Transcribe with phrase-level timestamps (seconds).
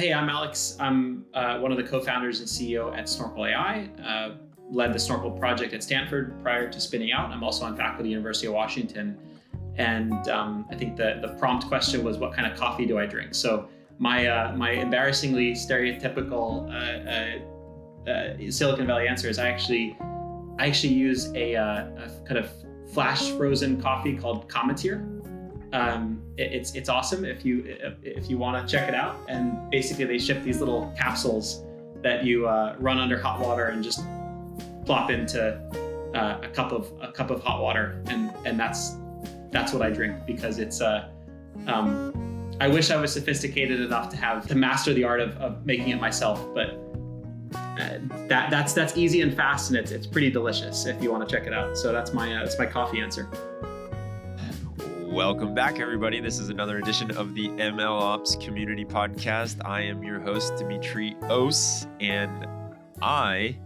[0.00, 0.78] hey, I'm Alex.
[0.80, 3.86] I'm uh, one of the co-founders and CEO at Snorkel AI.
[4.02, 4.36] Uh,
[4.70, 7.30] led the Snorkel project at Stanford prior to spinning out.
[7.30, 9.18] I'm also on faculty at University of Washington.
[9.76, 13.04] And um, I think the, the prompt question was, what kind of coffee do I
[13.04, 13.34] drink?
[13.34, 13.68] So
[13.98, 19.98] my uh, my embarrassingly stereotypical uh, uh, uh, Silicon Valley answer is I actually
[20.58, 22.50] I actually use a, a kind of
[22.94, 25.19] flash frozen coffee called Cometeer.
[25.72, 29.16] Um, it, it's it's awesome if you if you want to check it out.
[29.28, 31.64] And basically, they ship these little capsules
[32.02, 34.04] that you uh, run under hot water and just
[34.84, 35.58] plop into
[36.14, 38.96] uh, a cup of a cup of hot water, and and that's
[39.50, 41.08] that's what I drink because it's uh,
[41.66, 42.12] um,
[42.60, 45.88] I wish I was sophisticated enough to have to master the art of, of making
[45.88, 46.70] it myself, but
[47.54, 51.28] uh, that that's that's easy and fast, and it's it's pretty delicious if you want
[51.28, 51.76] to check it out.
[51.76, 53.28] So that's my uh, that's my coffee answer.
[55.10, 56.20] Welcome back, everybody.
[56.20, 59.56] This is another edition of the ML Ops Community Podcast.
[59.64, 62.46] I am your host, Demetrios, and
[63.02, 63.58] I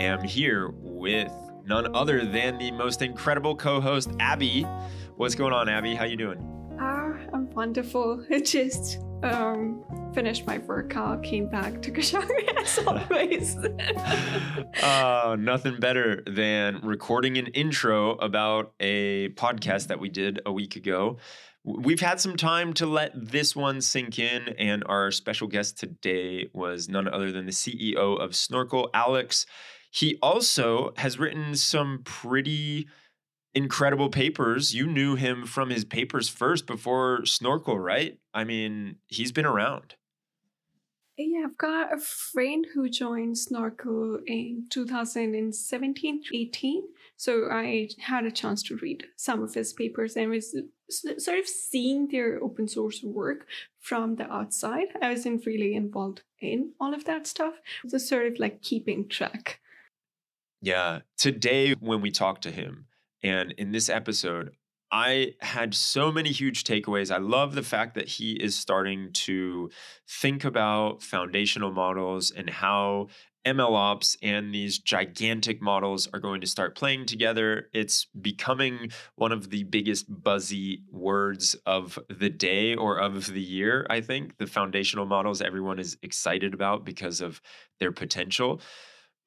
[0.00, 1.30] am here with
[1.66, 4.62] none other than the most incredible co-host, Abby.
[5.16, 5.94] What's going on, Abby?
[5.94, 6.38] How you doing?
[6.80, 8.24] Ah, I'm wonderful.
[8.44, 13.56] Just um, finished my workout, came back, took a shower as always.
[14.82, 20.76] uh, nothing better than recording an intro about a podcast that we did a week
[20.76, 21.18] ago.
[21.64, 26.48] We've had some time to let this one sink in, and our special guest today
[26.54, 29.44] was none other than the CEO of Snorkel, Alex.
[29.90, 32.88] He also has written some pretty
[33.58, 34.72] incredible papers.
[34.72, 38.16] You knew him from his papers first before Snorkel, right?
[38.32, 39.96] I mean, he's been around.
[41.16, 46.82] Yeah, I've got a friend who joined Snorkel in 2017 18.
[47.16, 50.54] So I had a chance to read some of his papers and was
[50.88, 53.48] sort of seeing their open source work
[53.80, 54.86] from the outside.
[55.02, 59.08] I wasn't really involved in all of that stuff, It just sort of like keeping
[59.08, 59.60] track.
[60.62, 61.00] Yeah.
[61.16, 62.86] Today, when we talked to him,
[63.22, 64.52] and in this episode,
[64.90, 67.14] I had so many huge takeaways.
[67.14, 69.70] I love the fact that he is starting to
[70.08, 73.08] think about foundational models and how
[73.46, 77.68] MLOps and these gigantic models are going to start playing together.
[77.72, 83.86] It's becoming one of the biggest buzzy words of the day or of the year,
[83.88, 84.36] I think.
[84.38, 87.40] The foundational models everyone is excited about because of
[87.78, 88.60] their potential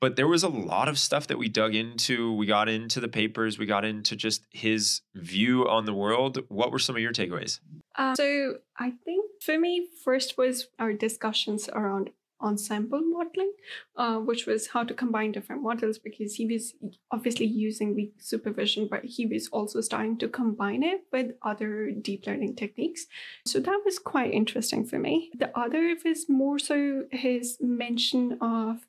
[0.02, 2.34] but there was a lot of stuff that we dug into.
[2.34, 6.40] We got into the papers, we got into just his view on the world.
[6.50, 7.60] What were some of your takeaways?
[7.96, 12.10] Uh, so, I think for me, first was our discussions around
[12.42, 13.54] ensemble modeling,
[13.96, 16.74] uh, which was how to combine different models because he was
[17.12, 22.26] obviously using weak supervision, but he was also starting to combine it with other deep
[22.26, 23.06] learning techniques.
[23.46, 25.32] So that was quite interesting for me.
[25.38, 28.88] The other was more so his mention of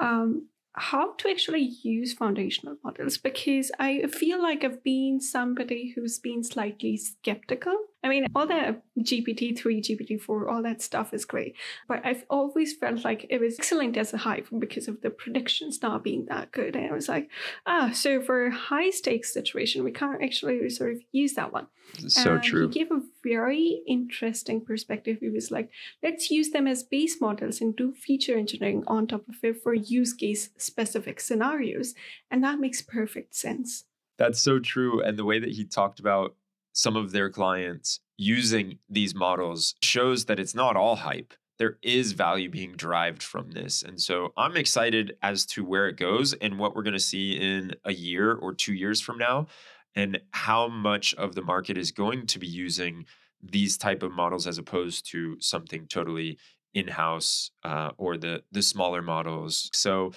[0.00, 6.18] um, how to actually use foundational models because I feel like I've been somebody who's
[6.18, 11.24] been slightly skeptical I mean, all that GPT 3, GPT 4, all that stuff is
[11.24, 11.56] great.
[11.88, 15.82] But I've always felt like it was excellent as a hype because of the predictions
[15.82, 16.76] not being that good.
[16.76, 17.28] And I was like,
[17.66, 21.66] ah, so for a high stakes situation, we can't actually sort of use that one.
[22.06, 22.68] So and true.
[22.68, 25.18] He gave a very interesting perspective.
[25.20, 25.70] He was like,
[26.00, 29.74] let's use them as base models and do feature engineering on top of it for
[29.74, 31.94] use case specific scenarios.
[32.30, 33.84] And that makes perfect sense.
[34.18, 35.00] That's so true.
[35.00, 36.34] And the way that he talked about
[36.78, 41.34] some of their clients using these models shows that it's not all hype.
[41.58, 43.82] There is value being derived from this.
[43.82, 47.32] And so I'm excited as to where it goes and what we're going to see
[47.32, 49.48] in a year or two years from now
[49.96, 53.06] and how much of the market is going to be using
[53.42, 56.38] these type of models as opposed to something totally
[56.74, 59.68] in-house uh, or the the smaller models.
[59.72, 60.12] So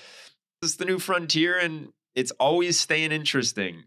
[0.62, 3.86] this is the new frontier and it's always staying interesting.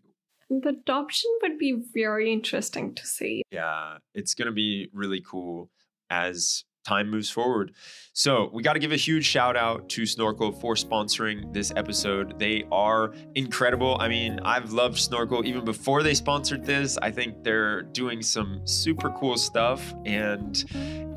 [0.51, 3.43] The adoption would be very interesting to see.
[3.51, 5.71] Yeah, it's going to be really cool
[6.11, 7.73] as time moves forward.
[8.13, 12.39] So, we got to give a huge shout out to Snorkel for sponsoring this episode.
[12.39, 13.97] They are incredible.
[13.99, 16.99] I mean, I've loved Snorkel even before they sponsored this.
[17.01, 19.95] I think they're doing some super cool stuff.
[20.05, 20.63] And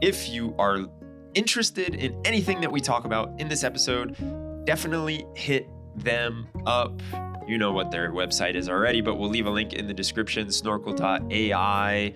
[0.02, 0.86] if you are
[1.34, 4.16] interested in anything that we talk about in this episode,
[4.66, 7.02] definitely hit them up.
[7.48, 10.52] You know what their website is already, but we'll leave a link in the description
[10.52, 12.14] snorkel.ai.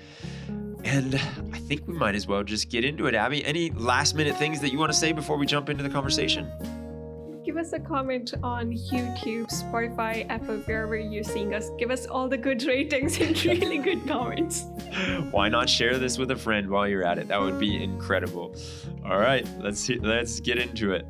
[0.83, 3.45] And I think we might as well just get into it, Abby.
[3.45, 6.51] Any last minute things that you want to say before we jump into the conversation?
[7.45, 11.69] Give us a comment on YouTube, Spotify, Apple, wherever you're seeing us.
[11.79, 14.65] Give us all the good ratings and really good comments.
[15.31, 17.27] Why not share this with a friend while you're at it?
[17.29, 18.55] That would be incredible.
[19.05, 21.05] All right, let's see, let's get into it.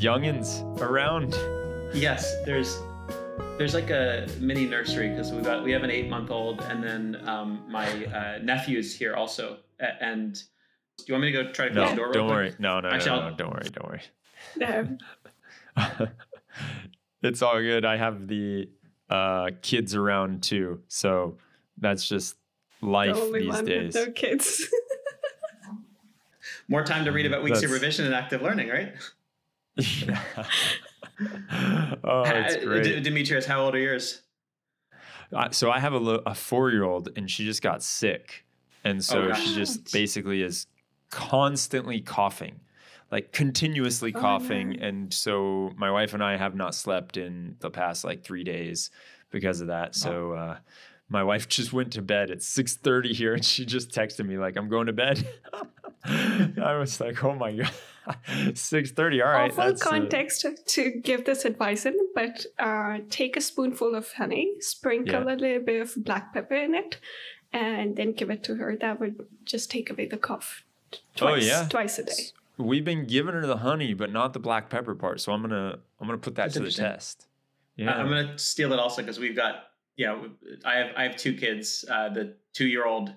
[0.00, 1.34] Youngins around.
[1.94, 2.78] Yes, there's
[3.58, 6.82] there's like a mini nursery because we got we have an eight month old and
[6.82, 9.58] then um, my uh, nephew's here also.
[9.78, 12.04] And do you want me to go try to close No, the door?
[12.06, 12.36] real don't quick?
[12.36, 12.54] worry.
[12.58, 14.98] No, no, no, Actually, no, I'll- no, don't worry, don't worry.
[15.98, 16.08] No.
[17.22, 17.84] it's all good.
[17.84, 18.68] I have the
[19.10, 21.36] uh, kids around too, so
[21.78, 22.36] that's just
[22.80, 23.94] life the only these one days.
[23.94, 24.66] with no kids.
[26.68, 28.94] More time to read about weak That's- supervision and active learning, right?
[32.04, 32.84] oh, it's great.
[32.84, 34.22] D- Demetrios, how old are yours?
[35.32, 38.44] Uh, so I have a, lo- a four year old, and she just got sick,
[38.84, 40.66] and so Oh, she just basically is
[41.10, 42.60] constantly coughing,
[43.12, 44.86] like continuously Oh, coughing, no.
[44.86, 48.90] and so my wife and I have not slept in the past like three days
[49.30, 49.94] because of that.
[49.94, 50.32] So.
[50.32, 50.56] Uh,
[51.12, 54.54] my wife just went to bed at 6:30 here and she just texted me like
[54.56, 55.26] I'm going to bed.
[56.62, 57.70] I was like, "Oh my god.
[58.28, 59.24] 6:30.
[59.24, 63.40] All right." Awful that's, uh, context to give this advice in, but uh, take a
[63.40, 65.34] spoonful of honey, sprinkle Yeah.
[65.34, 66.98] a little bit of black pepper in it,
[67.52, 68.76] and then give it to her.
[68.76, 70.64] That would just take away the cough.
[70.90, 71.66] t- Oh, Twice, yeah?
[71.68, 72.12] twice a day.
[72.56, 75.20] We've been giving her the honey, but not the black pepper part.
[75.20, 77.26] So I'm gonna I'm gonna put that That's to the test.
[77.78, 77.92] I- Yeah.
[77.94, 80.18] I'm gonna steal it also because we've got yeah
[80.64, 81.84] I have I have two kids.
[81.90, 83.14] Uh, the two year old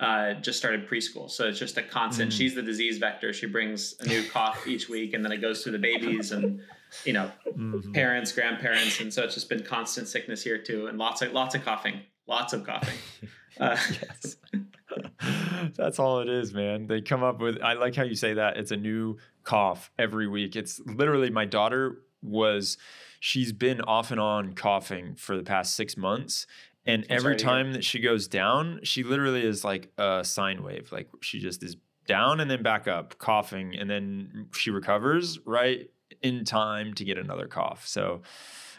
[0.00, 2.32] uh, just started preschool, so it's just a constant.
[2.32, 2.36] Mm.
[2.36, 3.32] She's the disease vector.
[3.32, 6.60] She brings a new cough each week, and then it goes to the babies and
[7.04, 7.94] you know Mhm.
[7.94, 11.54] parents, grandparents, and so it's just been constant sickness here too, and lots of lots
[11.54, 12.98] of coughing, lots of coughing.
[13.58, 14.36] Uh, yes.
[15.76, 16.86] That's all it is, man.
[16.86, 18.56] They come up with I like how you say that.
[18.56, 20.56] It's a new cough every week.
[20.56, 22.78] It's literally my daughter was
[23.18, 26.46] she's been off and on coughing for the past 6 months.
[26.90, 27.52] And I'm every sorry to hear.
[27.52, 30.90] time that she goes down, she literally is like a sine wave.
[30.92, 31.76] Like she just is
[32.06, 35.88] down and then back up, coughing, and then she recovers right
[36.22, 37.86] in time to get another cough.
[37.86, 38.22] So,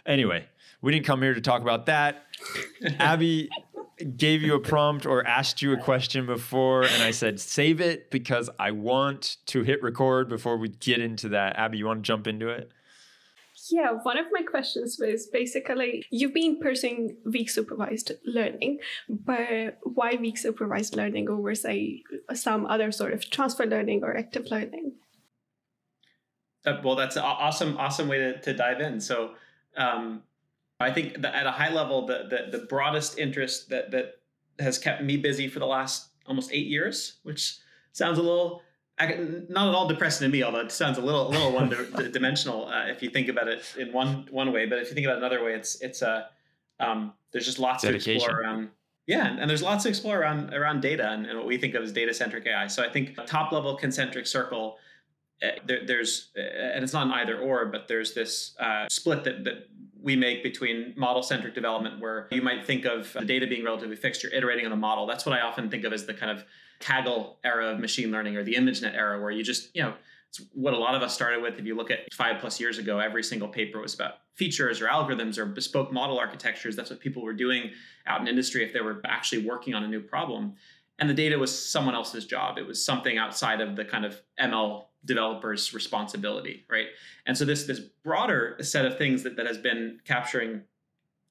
[0.06, 0.46] anyway,
[0.82, 2.26] we didn't come here to talk about that.
[3.00, 3.50] Abby
[4.18, 8.10] gave you a prompt or asked you a question before, and I said, save it
[8.10, 11.56] because I want to hit record before we get into that.
[11.58, 12.72] Abby, you want to jump into it?
[13.70, 18.80] Yeah, one of my questions was basically you've been pursuing weak supervised learning,
[19.10, 22.04] but why weak supervised learning over, say,
[22.34, 24.94] some other sort of transfer learning or active learning?
[26.66, 29.00] Uh, well, that's an awesome, awesome way to, to dive in.
[29.00, 29.32] So,
[29.78, 30.24] um,
[30.80, 34.16] I think that at a high level, the, the the broadest interest that that
[34.60, 37.58] has kept me busy for the last almost eight years, which
[37.92, 38.62] sounds a little
[39.02, 41.70] I- not at all depressing to me, although it sounds a little a little one
[41.70, 44.66] di- dimensional uh, if you think about it in one one way.
[44.66, 46.30] But if you think about it another way, it's it's a
[46.80, 48.70] um, there's just lots to explore around.
[49.08, 51.74] Yeah, and, and there's lots to explore around around data and, and what we think
[51.76, 52.68] of as data centric AI.
[52.68, 54.78] So I think a top level concentric circle
[55.44, 59.24] uh, there, there's uh, and it's not an either or but there's this uh, split
[59.24, 59.68] that, that
[60.02, 63.96] we make between model centric development where you might think of the data being relatively
[63.96, 65.06] fixed you're iterating on the model.
[65.06, 66.44] That's what i often think of as the kind of
[66.80, 69.94] kaggle era of machine learning or the imagenet era where you just you know
[70.30, 71.60] it's what a lot of us started with.
[71.60, 74.88] If you look at five plus years ago every single paper was about features or
[74.88, 76.76] algorithms or bespoke model architectures.
[76.76, 77.72] That's what people were doing
[78.08, 80.56] out in industry if they were actually working on a new problem.
[81.00, 82.58] And the data was someone else's job.
[82.58, 86.88] It was something outside of the kind of ml developers responsibility right?
[87.26, 90.62] And so this this broader set of things that, that has been capturing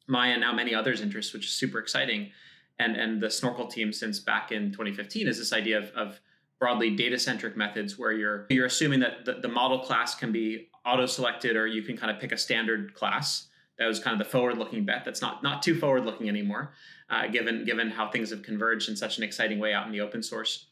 [0.06, 2.30] my and now many others interests which is super exciting
[2.78, 6.20] and and the snorkel team since back in 2015 is this idea of, of
[6.58, 10.68] broadly data centric methods where you're you're assuming that the, the model class can be
[10.86, 13.48] auto selected or you can kind of pick a standard class.
[13.78, 15.04] That was kind of the forward looking bet.
[15.04, 16.72] That's not not too forward looking anymore
[17.08, 20.02] uh, given given how things have converged in such an exciting way out in the
[20.02, 20.66] open source.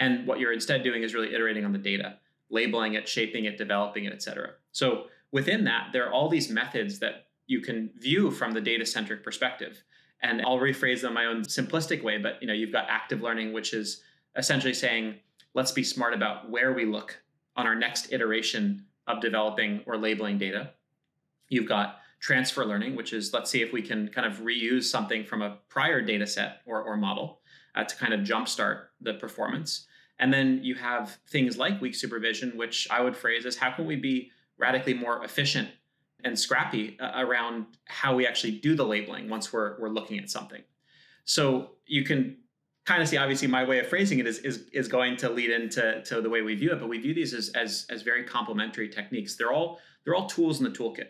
[0.00, 2.18] And what you're instead doing is really iterating on the data
[2.54, 4.50] labeling it shaping it developing it et cetera.
[4.72, 8.86] So within that there are all these methods that you can view from the data
[8.86, 9.82] centric perspective.
[10.22, 13.20] And i'll rephrase them in my own simplistic way but you know you've got active
[13.20, 14.02] learning which is
[14.36, 15.16] essentially saying
[15.52, 17.20] let's be smart about where we look
[17.56, 20.70] on our next iteration of developing or labeling data.
[21.48, 25.24] You've got transfer learning which is let's see if we can kind of reuse something
[25.24, 27.40] from a prior data set or, or model
[27.74, 29.86] uh, to kind of jumpstart the performance
[30.18, 33.86] and then you have things like weak supervision which i would phrase as how can
[33.86, 35.68] we be radically more efficient
[36.24, 40.30] and scrappy uh, around how we actually do the labeling once we're, we're looking at
[40.30, 40.62] something.
[41.24, 42.38] So you can
[42.84, 45.50] kind of see obviously my way of phrasing it is is is going to lead
[45.50, 48.24] into to the way we view it but we view these as as, as very
[48.24, 49.36] complementary techniques.
[49.36, 51.08] They're all they're all tools in the toolkit.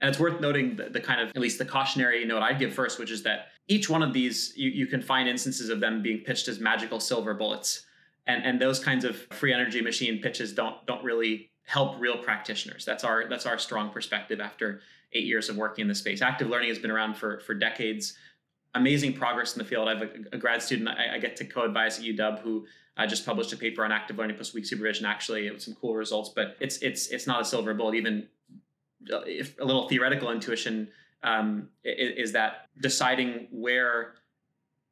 [0.00, 2.74] And it's worth noting the, the kind of at least the cautionary note i'd give
[2.74, 6.02] first which is that each one of these you, you can find instances of them
[6.02, 7.86] being pitched as magical silver bullets
[8.26, 12.84] and and those kinds of free energy machine pitches don't don't really help real practitioners
[12.84, 14.80] that's our that's our strong perspective after
[15.12, 18.16] eight years of working in the space active learning has been around for for decades
[18.74, 19.88] amazing progress in the field.
[19.88, 22.66] I have a, a grad student I, I, get to co-advise at UW who
[22.96, 25.06] uh, just published a paper on active learning plus weak supervision.
[25.06, 27.94] Actually, it was some cool results, but it's it's it's not a silver bullet.
[27.94, 28.28] Even
[29.12, 30.88] uh, if a little theoretical intuition
[31.22, 34.14] um, is that deciding where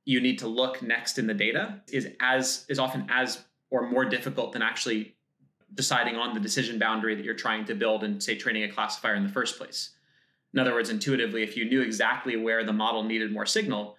[0.04, 4.04] you need to look next in the data is as is often as or more
[4.04, 5.14] difficult than actually
[5.74, 9.14] deciding on the decision boundary that you're trying to build and say training a classifier
[9.14, 9.90] in the first place.
[10.52, 13.96] In other words, intuitively, if you knew exactly where the model needed more signal,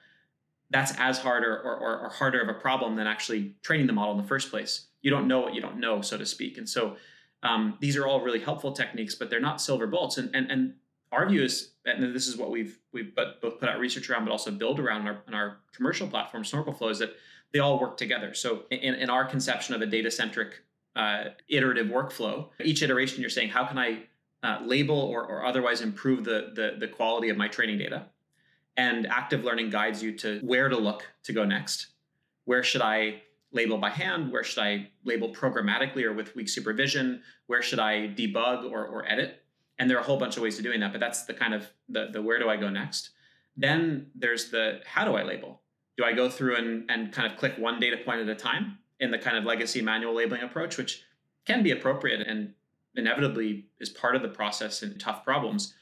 [0.70, 4.16] that's as hard or, or, or, harder of a problem than actually training the model
[4.16, 4.88] in the first place.
[5.02, 6.58] You don't know what you don't know, so to speak.
[6.58, 6.96] And so
[7.44, 10.18] um, these are all really helpful techniques, but they're not silver bullets.
[10.18, 10.74] And, and, and
[11.12, 14.32] our view is, and this is what we've we've both put out research around, but
[14.32, 17.16] also build around in our, in our commercial platform, SnorkelFlow, is that
[17.52, 18.34] they all work together.
[18.34, 20.64] So in, in our conception of a data-centric
[20.96, 24.04] uh, iterative workflow, each iteration you're saying, how can I
[24.44, 28.08] uh, label or, or otherwise improve the, the, the quality of my training data.
[28.76, 31.88] And active learning guides you to where to look to go next.
[32.46, 33.22] Where should I
[33.52, 34.32] label by hand?
[34.32, 37.22] Where should I label programmatically or with weak supervision?
[37.48, 39.43] Where should I debug or, or edit?
[39.84, 41.54] And there are a whole bunch of ways of doing that, but that's the kind
[41.54, 43.10] of the, the where do I go next?
[43.58, 45.60] Then there's the how do I label?
[45.98, 48.78] Do I go through and, and kind of click one data point at a time
[49.02, 51.04] in the kind of legacy manual labeling approach, which
[51.46, 52.54] can be appropriate and
[52.96, 55.74] inevitably is part of the process in tough problems.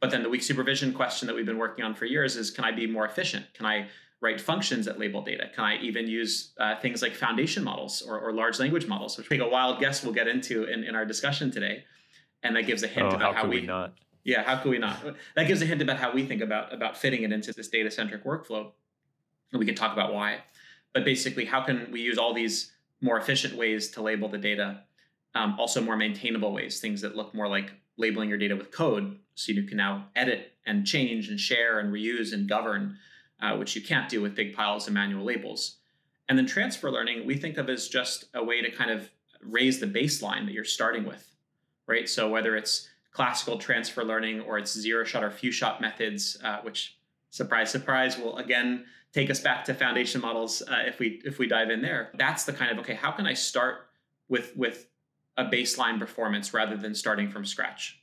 [0.00, 2.64] But then the weak supervision question that we've been working on for years is can
[2.64, 3.46] I be more efficient?
[3.54, 3.88] Can I
[4.20, 5.48] write functions that label data?
[5.54, 9.28] Can I even use uh, things like foundation models or, or, large language models, which
[9.28, 11.84] think a wild guess we'll get into in, in our discussion today.
[12.42, 13.94] And that gives a hint oh, about how, how we, we not.
[14.24, 14.98] Yeah, how could we not?
[15.36, 17.90] That gives a hint about how we think about about fitting it into this data
[17.90, 18.72] centric workflow.
[19.52, 20.38] And we can talk about why.
[20.92, 24.82] But basically, how can we use all these more efficient ways to label the data
[25.34, 29.18] um, also, more maintainable ways, things that look more like labeling your data with code.
[29.34, 32.98] So you can now edit and change and share and reuse and govern,
[33.40, 35.76] uh, which you can't do with big piles of manual labels.
[36.28, 39.78] And then transfer learning, we think of as just a way to kind of raise
[39.78, 41.30] the baseline that you're starting with,
[41.88, 42.08] right?
[42.08, 46.60] So whether it's classical transfer learning or it's zero shot or few shot methods, uh,
[46.62, 46.96] which
[47.30, 51.48] surprise, surprise, will again take us back to foundation models uh, if we if we
[51.48, 52.10] dive in there.
[52.14, 53.88] That's the kind of okay, how can I start
[54.28, 54.86] with with
[55.38, 58.00] a baseline performance rather than starting from scratch.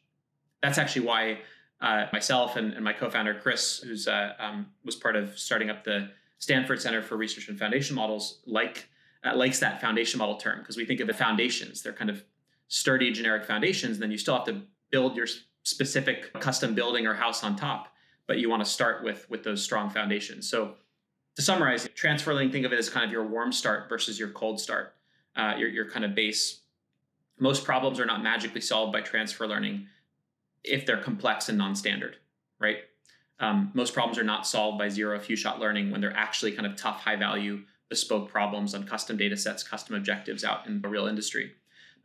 [0.64, 1.40] That's actually why
[1.82, 5.84] uh, myself and, and, my co-founder Chris, who's uh, um, was part of starting up
[5.84, 8.88] the Stanford Center for Research and Foundation Models, like
[9.26, 11.82] uh, likes that foundation model term because we think of the foundations.
[11.82, 12.24] They're kind of
[12.68, 14.00] sturdy generic foundations.
[14.00, 15.28] Then you still have to build your
[15.64, 17.88] specific custom building or house on top,
[18.28, 20.50] but you want to start with with those strong foundations.
[20.50, 20.76] So
[21.36, 24.30] to summarize, transfer learning, think of it as kind of your warm start versus your
[24.30, 24.96] cold start,
[25.36, 26.62] uh, your your kind of base
[27.40, 29.88] most problems are not magically solved by transfer learning
[30.64, 32.18] if they're complex and non-standard,
[32.60, 32.78] right?
[33.40, 36.66] Um, most problems are not solved by zero few shot learning when they're actually kind
[36.66, 40.88] of tough, high value, bespoke problems on custom data sets, custom objectives out in the
[40.88, 41.52] real industry.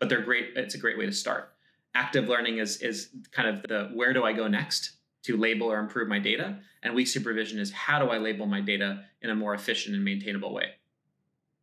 [0.00, 0.50] But they're great.
[0.56, 1.52] It's a great way to start.
[1.94, 5.78] Active learning is is kind of the where do I go next to label or
[5.78, 9.34] improve my data, and weak supervision is how do I label my data in a
[9.36, 10.72] more efficient and maintainable way.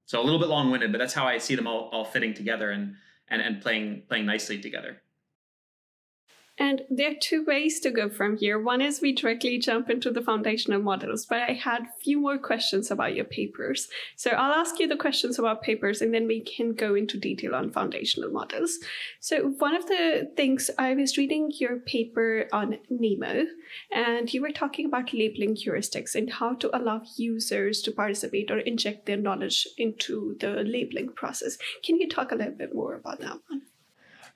[0.06, 2.34] So a little bit long winded, but that's how I see them all, all fitting
[2.34, 2.72] together.
[2.72, 2.96] And
[3.30, 5.02] and, and playing playing nicely together.
[6.60, 8.60] And there are two ways to go from here.
[8.60, 12.40] One is we directly jump into the foundational models, but I had a few more
[12.40, 13.88] questions about your papers.
[14.16, 17.54] So I'll ask you the questions about papers and then we can go into detail
[17.54, 18.80] on foundational models.
[19.20, 23.46] So one of the things I was reading your paper on NEMO,
[23.92, 28.60] and you were talking about labeling heuristics and how to allow users to participate or
[28.60, 31.58] inject their knowledge into the labeling process.
[31.84, 33.62] Can you talk a little bit more about that one?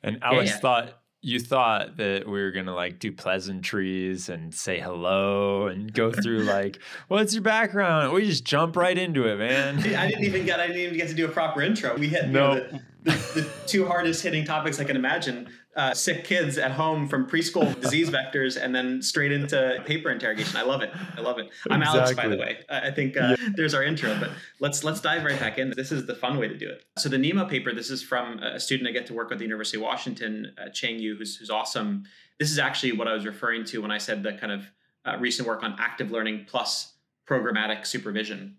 [0.03, 0.57] And Alex yeah.
[0.57, 6.11] thought you thought that we were gonna like do pleasantries and say hello and go
[6.11, 8.11] through like, what's your background?
[8.11, 9.79] We just jump right into it, man.
[9.95, 11.95] I didn't even get I didn't even get to do a proper intro.
[11.95, 12.55] We hit no.
[12.55, 12.67] Know,
[13.03, 17.07] the, the, the, two hardest hitting topics I can imagine uh, sick kids at home
[17.07, 20.57] from preschool disease vectors and then straight into paper interrogation.
[20.57, 20.91] I love it.
[21.17, 21.49] I love it.
[21.69, 22.01] I'm exactly.
[22.01, 22.57] Alex, by the way.
[22.69, 23.49] I think uh, yeah.
[23.55, 25.71] there's our intro, but let's let's dive right back in.
[25.71, 26.83] This is the fun way to do it.
[26.97, 27.73] So the NEMO paper.
[27.73, 30.53] This is from a student I get to work with at the University of Washington,
[30.61, 32.03] uh, Cheng Yu, who's who's awesome.
[32.39, 34.65] This is actually what I was referring to when I said the kind of
[35.05, 36.93] uh, recent work on active learning plus
[37.27, 38.57] programmatic supervision.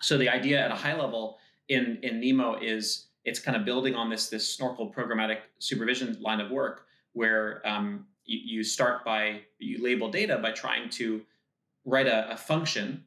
[0.00, 3.94] So the idea at a high level in, in Nemo is it's kind of building
[3.94, 9.40] on this, this Snorkel programmatic supervision line of work where um, you, you start by,
[9.58, 11.20] you label data by trying to
[11.84, 13.04] write a, a function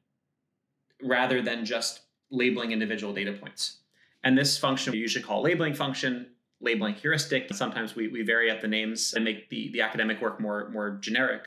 [1.02, 3.78] rather than just labeling individual data points.
[4.26, 6.28] And this function we usually call labeling function,
[6.60, 7.54] labeling heuristic.
[7.54, 10.98] Sometimes we, we vary up the names and make the, the academic work more, more
[11.00, 11.44] generic.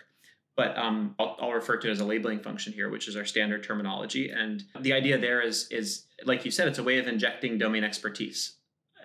[0.57, 3.25] But um, I'll, I'll, refer to it as a labeling function here, which is our
[3.25, 4.31] standard terminology.
[4.31, 7.85] And the idea there is, is like you said, it's a way of injecting domain
[7.85, 8.55] expertise.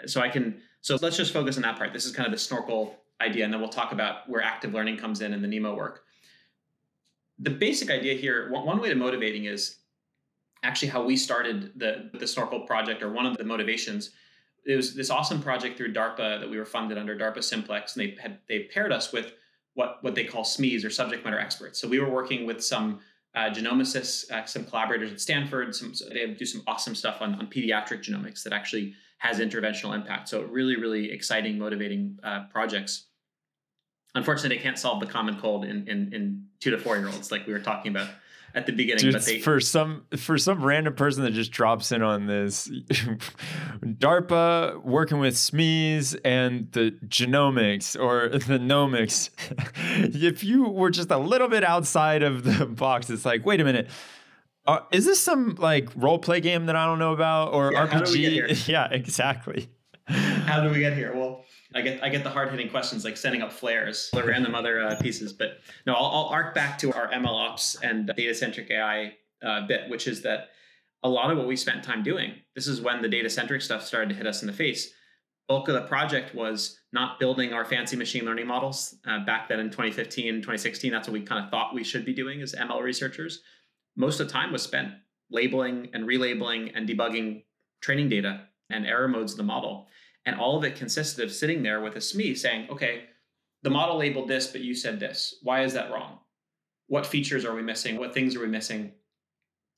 [0.05, 1.93] So I can, so let's just focus on that part.
[1.93, 4.97] This is kind of the snorkel idea, and then we'll talk about where active learning
[4.97, 6.03] comes in in the Nemo work.
[7.39, 9.77] The basic idea here, one, one way to motivating is
[10.63, 14.11] actually how we started the, the snorkel project, or one of the motivations
[14.67, 18.05] it was this awesome project through DARPA that we were funded under DARPA Simplex, and
[18.05, 19.33] they had they paired us with
[19.73, 21.79] what what they call SMEs or subject matter experts.
[21.79, 22.99] So we were working with some
[23.33, 25.73] uh, genomicists, uh, some collaborators at Stanford.
[25.73, 30.29] Some they do some awesome stuff on, on pediatric genomics that actually has interventional impact.
[30.29, 33.05] So really, really exciting, motivating uh, projects.
[34.15, 37.31] Unfortunately, they can't solve the common cold in in, in two to four year olds
[37.31, 38.09] like we were talking about
[38.57, 39.11] at the beginning.
[39.11, 42.67] But they, for some for some random person that just drops in on this,
[43.83, 49.29] DARPA working with SMEs and the genomics or the nomics.
[50.15, 53.63] if you were just a little bit outside of the box, it's like, wait a
[53.63, 53.89] minute.
[54.67, 57.87] Uh, is this some like role play game that I don't know about or yeah,
[57.87, 58.67] RPG?
[58.67, 59.69] Yeah, exactly.
[60.07, 61.15] How did we get here?
[61.15, 64.55] Well, I get I get the hard hitting questions like setting up flares, or random
[64.55, 65.33] other uh, pieces.
[65.33, 69.67] But no, I'll, I'll, arc back to our ML ops and data centric AI uh,
[69.67, 70.49] bit, which is that
[71.03, 72.35] a lot of what we spent time doing.
[72.55, 74.93] This is when the data centric stuff started to hit us in the face.
[75.47, 79.61] Bulk of the project was not building our fancy machine learning models uh, back then
[79.61, 80.91] in 2015, 2016.
[80.91, 83.41] That's what we kind of thought we should be doing as ML researchers.
[83.97, 84.93] Most of the time was spent
[85.29, 87.43] labeling and relabeling and debugging
[87.81, 89.87] training data and error modes of the model.
[90.25, 93.05] And all of it consisted of sitting there with a SME saying, okay,
[93.63, 95.35] the model labeled this, but you said this.
[95.41, 96.19] Why is that wrong?
[96.87, 97.97] What features are we missing?
[97.97, 98.91] What things are we missing?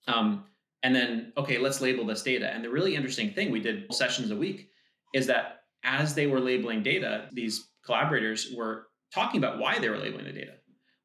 [0.08, 0.44] Um,
[0.84, 2.48] and then, okay, let's label this data.
[2.48, 4.70] And the really interesting thing, we did sessions a week,
[5.14, 9.98] is that as they were labeling data, these collaborators were talking about why they were
[9.98, 10.54] labeling the data.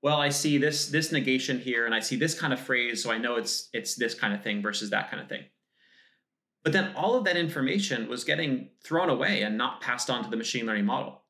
[0.05, 3.11] Well, I see this this negation here, and I see this kind of phrase, so
[3.11, 5.45] I know it's it's this kind of thing versus that kind of thing.
[6.62, 10.29] But then all of that information was getting thrown away and not passed on to
[10.29, 11.23] the machine learning model.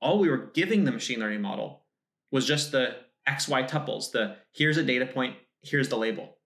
[0.00, 1.82] All we were giving the machine learning model
[2.30, 2.96] was just the
[3.28, 6.38] XY tuples, the here's a data point, here's the label.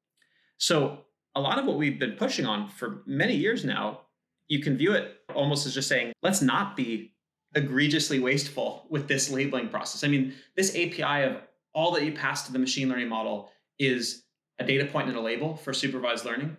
[0.59, 1.05] So
[1.37, 4.01] a lot of what we've been pushing on for many years now,
[4.49, 7.15] you can view it almost as just saying, let's not be
[7.55, 10.03] egregiously wasteful with this labeling process.
[10.03, 11.43] I mean, this API of
[11.77, 14.25] all that you pass to the machine learning model is
[14.59, 16.57] a data point and a label for supervised learning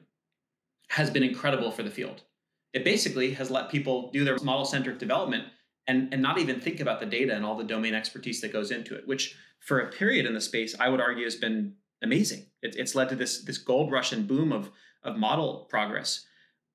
[0.90, 2.22] has been incredible for the field.
[2.72, 5.46] It basically has let people do their model centric development
[5.88, 8.70] and, and not even think about the data and all the domain expertise that goes
[8.70, 12.46] into it, which for a period in the space, I would argue has been amazing.
[12.62, 14.70] It, it's led to this, this gold rush and boom of,
[15.02, 16.26] of model progress.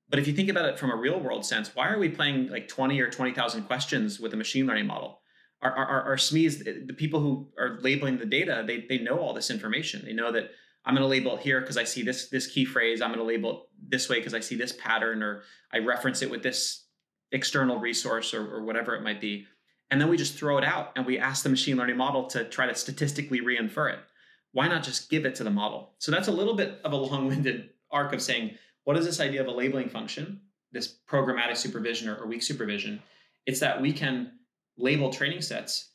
[0.09, 2.49] But if you think about it from a real world sense, why are we playing
[2.49, 5.22] like 20 or 20,000 questions with a machine learning model?
[5.63, 9.33] Our, our, our SMEs, the people who are labeling the data, they, they know all
[9.33, 10.03] this information.
[10.05, 10.51] They know that
[10.85, 13.01] I'm going to label it here because I see this this key phrase.
[13.01, 13.59] I'm going to label it
[13.91, 16.87] this way because I see this pattern, or I reference it with this
[17.31, 19.47] external resource, or, or whatever it might be.
[19.93, 22.45] And then we just throw it out and we ask the machine learning model to
[22.45, 23.99] try to statistically reinfer it.
[24.53, 25.93] Why not just give it to the model?
[25.99, 29.43] So that's a little bit of a long-winded arc of saying, what is this idea
[29.43, 30.41] of a labeling function,
[30.73, 33.03] this programmatic supervision or, or weak supervision?
[33.45, 34.33] It's that we can
[34.79, 35.91] label training sets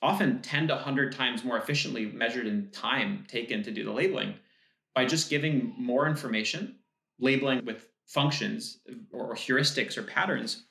[0.00, 4.34] often 10 to 100 times more efficiently measured in time taken to do the labeling
[4.94, 6.76] by just giving more information,
[7.18, 8.80] labeling with functions
[9.12, 10.66] or heuristics or patterns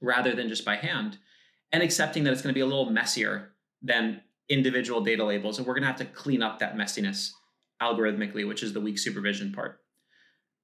[0.00, 1.18] rather than just by hand,
[1.72, 5.58] and accepting that it's going to be a little messier than individual data labels.
[5.58, 7.30] And we're going to have to clean up that messiness
[7.80, 9.80] algorithmically, which is the weak supervision part.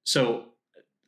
[0.03, 0.45] So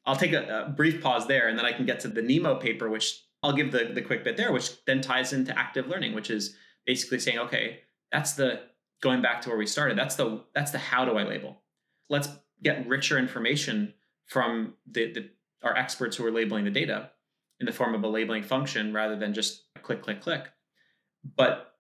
[0.05, 2.59] I'll take a, a brief pause there and then I can get to the NEMO
[2.59, 6.13] paper, which I'll give the, the quick bit there, which then ties into active learning,
[6.13, 7.79] which is basically saying, okay,
[8.11, 8.61] that's the
[9.01, 9.97] going back to where we started.
[9.97, 11.61] That's the that's the how do I label.
[12.09, 12.29] Let's
[12.61, 13.93] get richer information
[14.27, 15.29] from the, the
[15.63, 17.11] our experts who are labeling the data
[17.59, 20.47] in the form of a labeling function rather than just click, click, click.
[21.37, 21.75] But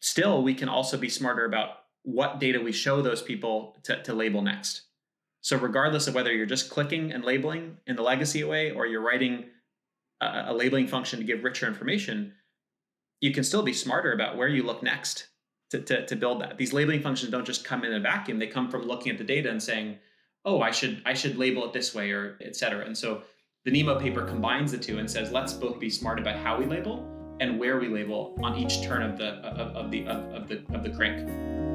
[0.00, 1.70] still, we can also be smarter about
[2.02, 4.82] what data we show those people to, to label next.
[5.40, 9.02] So, regardless of whether you're just clicking and labeling in the legacy way or you're
[9.02, 9.46] writing
[10.48, 12.32] a, labeling function to give richer information,
[13.20, 15.28] you can still be smarter about where you look next
[15.70, 16.58] to, to, to build that.
[16.58, 18.38] These labeling functions don't just come in a vacuum.
[18.38, 19.98] They come from looking at the data and saying,
[20.44, 22.84] oh, I should I should label it this way or et cetera.
[22.84, 23.22] And so
[23.64, 26.66] the Nemo paper combines the two and says, let's both be smart about how we
[26.66, 27.10] label
[27.40, 30.62] and where we label on each turn of the of, of the of, of the
[30.74, 31.73] of the crank.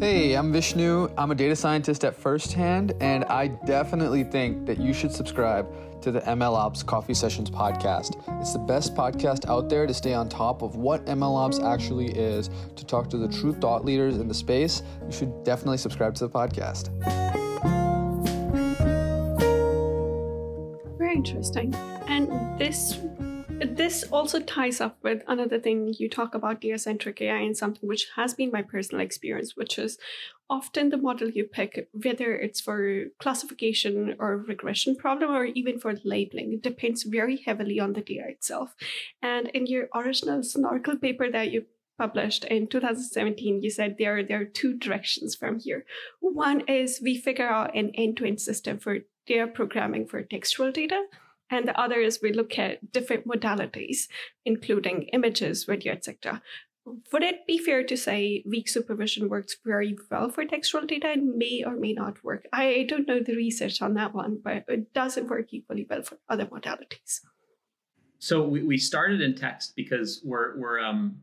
[0.00, 1.10] Hey, I'm Vishnu.
[1.18, 6.10] I'm a data scientist at Firsthand, and I definitely think that you should subscribe to
[6.10, 8.16] the MLOps Coffee Sessions podcast.
[8.40, 12.48] It's the best podcast out there to stay on top of what MLOps actually is,
[12.76, 14.82] to talk to the true thought leaders in the space.
[15.04, 16.88] You should definitely subscribe to the podcast.
[20.96, 21.74] Very interesting.
[22.06, 22.96] And this
[23.60, 27.88] this also ties up with another thing you talk about data centric AI and something
[27.88, 29.98] which has been my personal experience, which is
[30.48, 35.94] often the model you pick, whether it's for classification or regression problem or even for
[36.04, 38.74] labeling, it depends very heavily on the data itself.
[39.22, 41.66] And in your original Snorkel paper that you
[41.98, 45.84] published in 2017, you said there, there are two directions from here.
[46.20, 51.04] One is we figure out an end-to-end system for data programming for textual data
[51.50, 54.08] and the other is we look at different modalities,
[54.44, 56.42] including images, video, etc.
[57.12, 61.36] Would it be fair to say weak supervision works very well for textual data and
[61.36, 62.46] may or may not work?
[62.52, 66.18] I don't know the research on that one, but it doesn't work equally well for
[66.28, 67.20] other modalities.
[68.18, 71.16] So we, we started in text because we're we're um,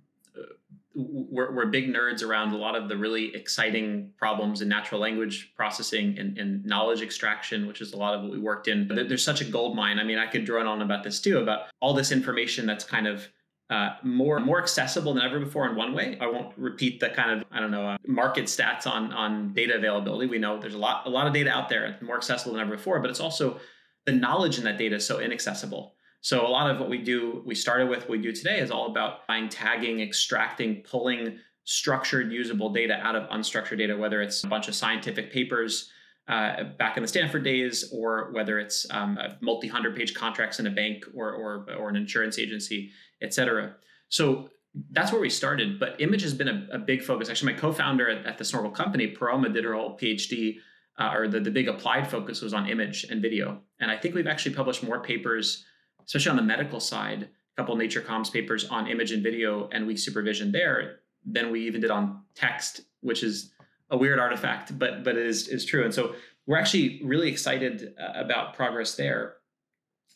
[0.97, 5.53] we're, we're big nerds around a lot of the really exciting problems in natural language
[5.55, 8.87] processing and, and knowledge extraction, which is a lot of what we worked in.
[8.87, 9.99] But there's such a gold mine.
[9.99, 13.07] I mean, I could drone on about this too, about all this information that's kind
[13.07, 13.27] of
[13.69, 16.17] uh, more more accessible than ever before in one way.
[16.21, 19.75] I won't repeat the kind of I don't know uh, market stats on on data
[19.75, 20.27] availability.
[20.27, 22.77] We know there's a lot a lot of data out there, more accessible than ever
[22.77, 23.59] before, but it's also
[24.05, 25.96] the knowledge in that data is so inaccessible.
[26.27, 28.69] So a lot of what we do, we started with, what we do today is
[28.69, 34.43] all about buying, tagging, extracting, pulling structured, usable data out of unstructured data, whether it's
[34.43, 35.89] a bunch of scientific papers
[36.27, 40.69] uh, back in the Stanford days, or whether it's um, multi-hundred page contracts in a
[40.69, 43.75] bank or, or, or an insurance agency, et cetera.
[44.09, 44.49] So
[44.91, 45.79] that's where we started.
[45.79, 47.29] But image has been a, a big focus.
[47.29, 50.57] Actually, my co-founder at, at the Snorkel company, Paroma, did her whole PhD,
[50.99, 53.61] uh, or the, the big applied focus was on image and video.
[53.79, 55.63] And I think we've actually published more papers
[56.07, 59.85] especially on the medical side, a couple Nature Comms papers on image and video and
[59.85, 63.51] weak supervision there than we even did on text, which is
[63.89, 65.83] a weird artifact, but but it is is true.
[65.83, 66.15] And so
[66.45, 69.35] we're actually really excited uh, about progress there.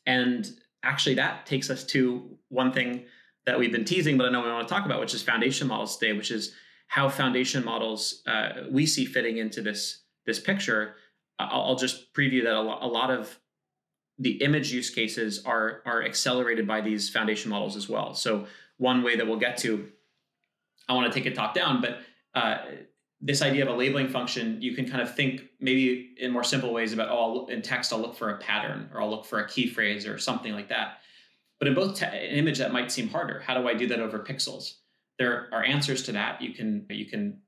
[0.06, 0.50] And
[0.84, 3.06] actually, that takes us to one thing
[3.46, 5.68] that we've been teasing, but I know we want to talk about, which is foundation
[5.68, 6.54] models today, which is
[6.88, 10.96] how foundation models uh, we see fitting into this this picture.
[11.40, 13.40] I'll, I'll just preview that a, lo- a lot of
[14.22, 18.14] the image use cases are are accelerated by these foundation models as well.
[18.14, 18.46] So
[18.78, 19.90] one way that we'll get to,
[20.88, 22.00] I want to take it top down, but
[22.36, 22.58] uh,
[23.20, 26.72] this idea of a labeling function, you can kind of think maybe in more simple
[26.72, 29.48] ways about oh, in text I'll look for a pattern or I'll look for a
[29.48, 31.00] key phrase or something like that.
[31.60, 33.40] But in both te- an image that might seem harder.
[33.40, 34.76] How do I do that over pixels?
[35.20, 36.42] There are answers to that.
[36.42, 37.42] You can you can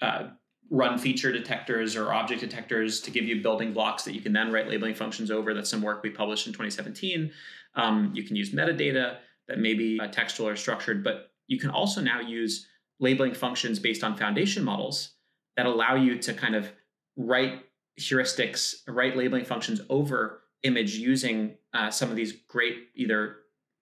[0.00, 0.28] uh,
[0.70, 4.50] run feature detectors or object detectors to give you building blocks that you can then
[4.50, 5.54] write labeling functions over.
[5.54, 7.30] That's some work we published in 2017.
[7.74, 11.70] Um, you can use metadata that may be uh, textual or structured, but you can
[11.70, 12.66] also now use
[12.98, 15.10] labeling functions based on foundation models
[15.56, 16.72] that allow you to kind of
[17.16, 17.64] write
[18.00, 23.36] heuristics, write labeling functions over image using uh, some of these great either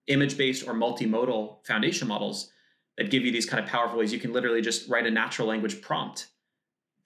[0.09, 2.51] image-based or multimodal foundation models
[2.99, 4.13] that give you these kind of powerful ways.
[4.13, 6.29] You can literally just write a natural language prompt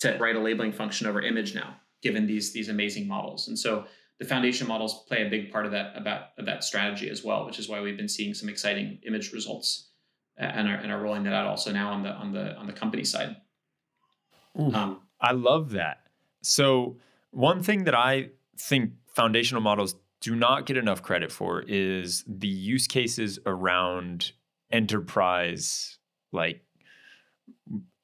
[0.01, 3.49] to write a labeling function over image now, given these these amazing models.
[3.49, 3.85] And so
[4.19, 7.47] the foundation models play a big part of that about of that strategy as well,
[7.47, 9.91] which is why we've been seeing some exciting image results
[10.41, 12.67] uh, and are and are rolling that out also now on the on the on
[12.67, 13.37] the company side.
[14.59, 15.99] Ooh, um, I love that.
[16.43, 16.97] So
[17.31, 22.49] one thing that I think foundational models do not get enough credit for is the
[22.49, 24.33] use cases around
[24.71, 25.99] enterprise
[26.33, 26.63] like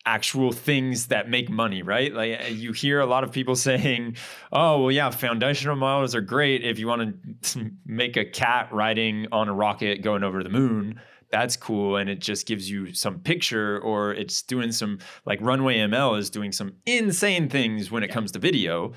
[0.07, 2.13] actual things that make money, right?
[2.13, 4.17] Like uh, you hear a lot of people saying,
[4.53, 9.27] "Oh, well, yeah, foundational models are great if you want to make a cat riding
[9.33, 13.19] on a rocket going over the moon." That's cool, and it just gives you some
[13.19, 18.09] picture, or it's doing some like Runway ML is doing some insane things when it
[18.09, 18.93] comes to video.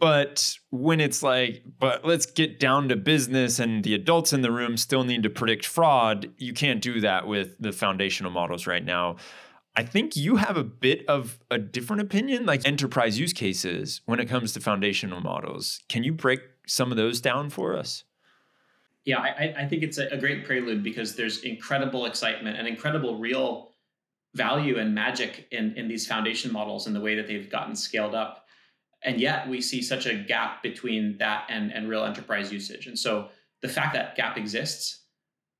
[0.00, 4.52] But when it's like, but let's get down to business and the adults in the
[4.52, 8.84] room still need to predict fraud, you can't do that with the foundational models right
[8.84, 9.16] now.
[9.78, 14.18] I think you have a bit of a different opinion, like enterprise use cases when
[14.18, 15.78] it comes to foundational models.
[15.88, 18.02] Can you break some of those down for us?
[19.04, 23.70] Yeah, I, I think it's a, great prelude because there's incredible excitement and incredible real
[24.34, 28.16] value and magic in, in these foundation models and the way that they've gotten scaled
[28.16, 28.46] up.
[29.04, 32.88] And yet we see such a gap between that and, and real enterprise usage.
[32.88, 33.28] And so
[33.62, 35.04] the fact that gap exists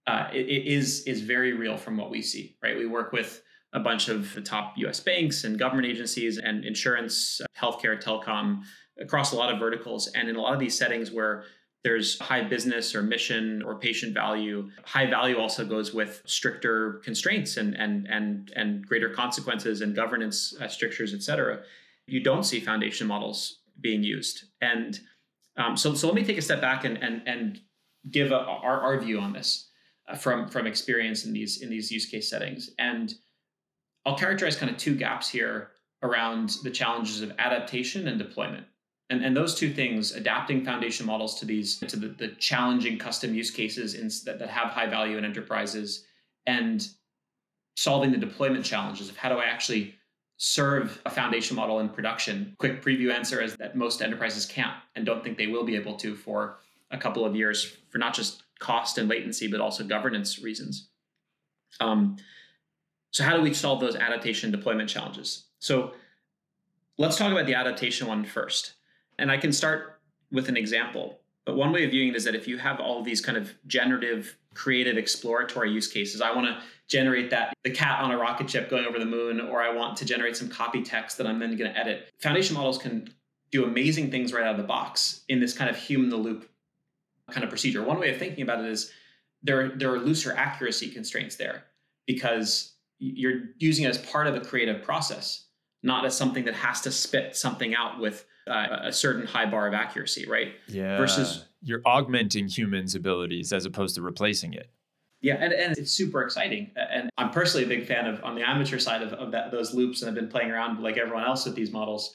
[0.09, 2.77] uh, it, it is is very real from what we see, right?
[2.77, 7.41] We work with a bunch of the top US banks and government agencies and insurance,
[7.57, 8.63] healthcare, telecom,
[8.99, 10.09] across a lot of verticals.
[10.09, 11.45] And in a lot of these settings where
[11.85, 17.57] there's high business or mission or patient value, high value also goes with stricter constraints
[17.57, 21.61] and and and and greater consequences and governance uh, strictures, et cetera.
[22.07, 24.45] You don't see foundation models being used.
[24.61, 24.99] And
[25.57, 27.61] um, so, so let me take a step back and and and
[28.11, 29.71] give a, our, our view on this
[30.09, 32.71] uh, from from experience in these in these use case settings.
[32.79, 33.15] And
[34.09, 38.65] I'll characterize kind of two gaps here around the challenges of adaptation and deployment.
[39.11, 43.35] And, and those two things, adapting foundation models to these to the, the challenging custom
[43.35, 46.07] use cases in, that, that have high value in enterprises,
[46.47, 46.89] and
[47.77, 49.95] solving the deployment challenges of how do I actually
[50.39, 52.55] serve a foundation model in production.
[52.59, 55.97] Quick preview answer is that most enterprises can't and don't think they will be able
[55.97, 60.39] to for a couple of years for not just cost and latency, but also governance
[60.39, 60.89] reasons.
[61.81, 62.17] Um,
[63.11, 65.45] so, how do we solve those adaptation deployment challenges?
[65.59, 65.93] So,
[66.99, 68.75] let's talk about the adaptation one first.
[69.19, 71.21] And I can start with an example.
[71.45, 73.55] But one way of viewing it is that if you have all these kind of
[73.67, 78.51] generative, creative, exploratory use cases, I want to generate that the cat on a rocket
[78.51, 81.39] ship going over the moon, or I want to generate some copy text that I'm
[81.39, 82.11] then going to edit.
[82.19, 83.09] Foundation models can
[83.51, 86.51] do amazing things right out of the box in this kind of human the loop
[87.31, 87.83] kind of procedure.
[87.83, 88.93] One way of thinking about it is
[89.43, 91.65] there, there are looser accuracy constraints there
[92.07, 95.47] because you're using it as part of a creative process,
[95.83, 99.67] not as something that has to spit something out with uh, a certain high bar
[99.67, 100.53] of accuracy, right?
[100.67, 100.97] Yeah.
[100.99, 104.71] Versus you're augmenting humans' abilities as opposed to replacing it.
[105.21, 106.71] Yeah, and, and it's super exciting.
[106.77, 109.75] And I'm personally a big fan of on the amateur side of, of that, those
[109.75, 112.15] loops, and I've been playing around like everyone else with these models.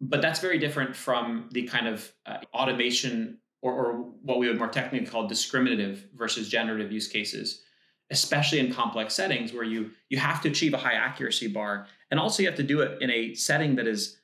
[0.00, 4.56] But that's very different from the kind of uh, automation or, or what we would
[4.56, 7.62] more technically call discriminative versus generative use cases
[8.10, 11.86] especially in complex settings where you you have to achieve a high accuracy bar.
[12.10, 14.18] And also you have to do it in a setting that is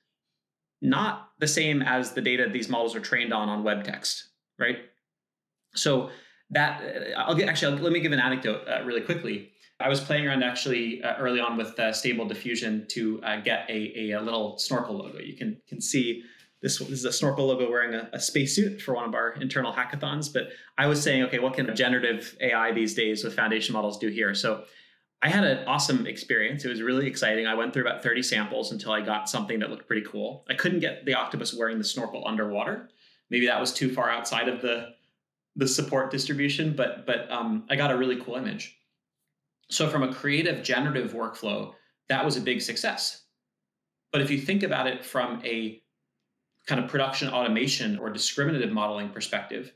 [0.83, 4.79] not the same as the data these models are trained on on web text right?
[5.75, 6.11] So
[6.51, 9.51] that uh, i'll get actually I'll, let me give an anecdote uh, really quickly.
[9.79, 13.68] I was playing around actually uh, early on with uh, stable diffusion to uh, get
[13.68, 15.18] a, a, a, little snorkel logo.
[15.18, 16.22] You can can see
[16.62, 19.72] this, this is a snorkel logo wearing a, a spacesuit for one of our internal
[19.72, 20.32] hackathons.
[20.32, 24.08] But I was saying, okay, what can generative AI these days with foundation models do
[24.08, 24.34] here?
[24.34, 24.64] So
[25.22, 26.64] I had an awesome experience.
[26.64, 27.46] It was really exciting.
[27.46, 30.44] I went through about 30 samples until I got something that looked pretty cool.
[30.48, 32.88] I couldn't get the octopus wearing the snorkel underwater.
[33.30, 34.94] Maybe that was too far outside of the
[35.58, 38.78] the support distribution, but but um, I got a really cool image.
[39.70, 41.72] So from a creative generative workflow,
[42.08, 43.22] that was a big success.
[44.12, 45.82] But if you think about it from a
[46.66, 49.72] kind of production automation or discriminative modeling perspective,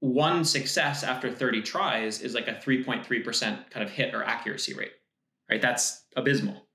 [0.00, 4.92] one success after 30 tries is like a 3.3% kind of hit or accuracy rate,
[5.50, 5.62] right?
[5.62, 6.66] That's abysmal.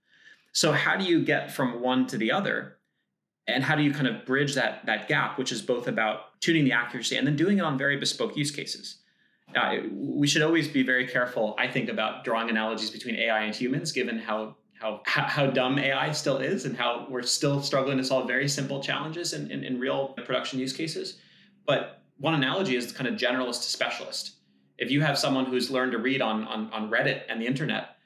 [0.54, 2.78] So how do you get from one to the other?
[3.48, 6.65] And how do you kind of bridge that, that gap, which is both about tuning
[6.65, 9.00] the accuracy and then doing it on very bespoke use cases?
[9.56, 13.56] Uh, we should always be very careful, I think, about drawing analogies between AI and
[13.56, 18.04] humans, given how how, how dumb AI still is and how we're still struggling to
[18.04, 21.20] solve very simple challenges in, in, in real production use cases.
[21.66, 24.36] But one analogy is kind of generalist to specialist.
[24.78, 27.98] If you have someone who's learned to read on, on, on Reddit and the internet,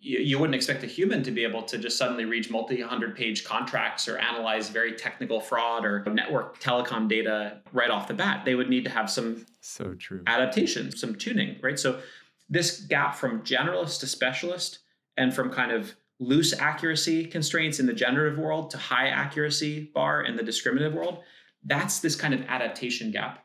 [0.00, 3.16] you, you wouldn't expect a human to be able to just suddenly read multi hundred
[3.16, 8.44] page contracts or analyze very technical fraud or network telecom data right off the bat.
[8.44, 11.78] They would need to have some so true adaptation, some tuning, right?
[11.78, 12.00] So
[12.48, 14.80] this gap from generalist to specialist
[15.16, 20.22] and from kind of loose accuracy constraints in the generative world to high accuracy bar
[20.22, 21.22] in the discriminative world,
[21.64, 23.44] that's this kind of adaptation gap.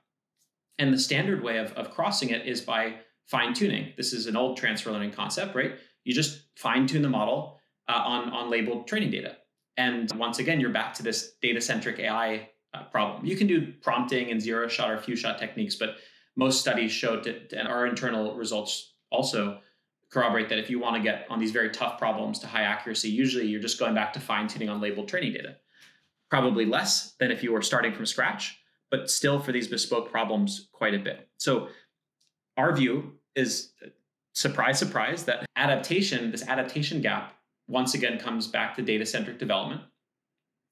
[0.77, 3.93] And the standard way of, of crossing it is by fine tuning.
[3.97, 5.73] This is an old transfer learning concept, right?
[6.03, 9.37] You just fine tune the model uh, on, on labeled training data.
[9.77, 13.25] And once again, you're back to this data centric AI uh, problem.
[13.25, 15.97] You can do prompting and zero shot or few shot techniques, but
[16.35, 19.59] most studies show that, and our internal results also
[20.11, 23.09] corroborate that if you want to get on these very tough problems to high accuracy,
[23.09, 25.55] usually you're just going back to fine tuning on labeled training data.
[26.29, 28.59] Probably less than if you were starting from scratch,
[28.91, 31.27] but still for these bespoke problems, quite a bit.
[31.37, 31.69] So,
[32.57, 33.89] our view is uh,
[34.33, 37.33] surprise, surprise, that adaptation, this adaptation gap,
[37.67, 39.81] once again comes back to data centric development.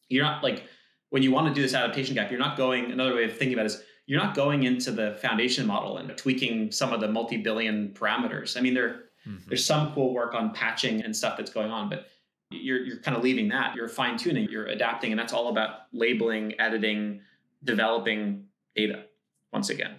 [0.10, 0.64] You're not like,
[1.10, 3.54] when you want to do this adaptation gap, you're not going, another way of thinking
[3.54, 7.08] about it is you're not going into the foundation model and tweaking some of the
[7.08, 8.58] multi billion parameters.
[8.58, 9.50] I mean, they're Mm-hmm.
[9.50, 12.08] There's some cool work on patching and stuff that's going on, but
[12.50, 13.76] you're you're kind of leaving that.
[13.76, 17.22] You're fine tuning, you're adapting, and that's all about labeling, editing,
[17.64, 19.06] developing data.
[19.54, 19.96] Once again,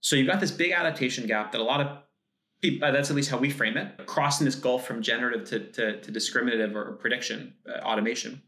[0.00, 1.98] so you've got this big adaptation gap that a lot of
[2.60, 2.88] people.
[2.88, 4.06] Uh, that's at least how we frame it.
[4.06, 8.42] Crossing this gulf from generative to to, to discriminative or prediction uh, automation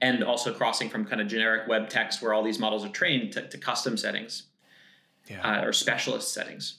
[0.00, 3.32] and also crossing from kind of generic web text where all these models are trained
[3.32, 4.44] to, to custom settings
[5.28, 5.40] yeah.
[5.42, 6.78] uh, or specialist settings.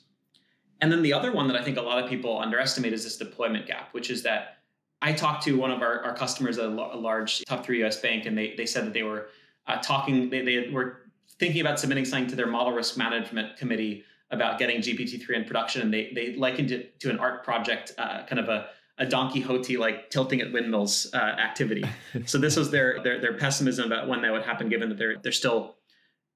[0.82, 3.18] And then the other one that I think a lot of people underestimate is this
[3.18, 4.60] deployment gap, which is that
[5.02, 8.26] I talked to one of our, our customers at a, large top three US bank,
[8.26, 9.28] and they, they said that they were
[9.68, 11.02] uh, talking, they, they were
[11.38, 15.82] thinking about submitting something to their model risk management committee about getting GPT-3 in production.
[15.82, 18.68] And they, they likened it to an art project, uh, kind of a,
[19.00, 21.84] a Don Quixote like tilting at windmills uh, activity.
[22.26, 25.18] so this was their, their their pessimism about when that would happen, given that they're
[25.24, 25.78] they're still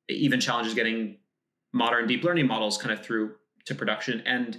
[0.09, 1.17] even challenges getting
[1.73, 4.21] modern deep learning models kind of through to production.
[4.25, 4.57] And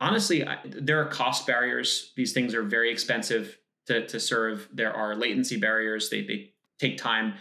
[0.00, 2.12] honestly, I, there are cost barriers.
[2.16, 4.68] These things are very expensive to, to serve.
[4.72, 6.10] There are latency barriers.
[6.10, 7.34] They they take time.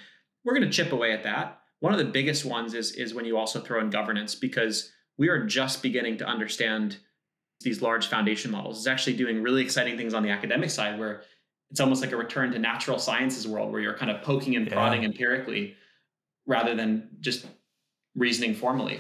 [0.43, 1.59] We're going to chip away at that.
[1.79, 5.29] One of the biggest ones is is when you also throw in governance because we
[5.29, 6.97] are just beginning to understand
[7.61, 11.23] these large foundation models is actually doing really exciting things on the academic side where
[11.71, 14.69] it's almost like a return to natural sciences world where you're kind of poking and
[14.69, 15.07] prodding yeah.
[15.07, 15.75] empirically
[16.45, 17.45] rather than just
[18.15, 18.99] reasoning formally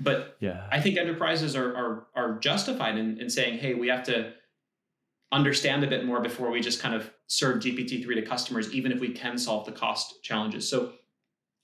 [0.00, 0.66] but yeah.
[0.70, 4.32] i think enterprises are are, are justified in, in saying hey we have to
[5.32, 9.00] understand a bit more before we just kind of serve gpt-3 to customers even if
[9.00, 10.92] we can solve the cost challenges so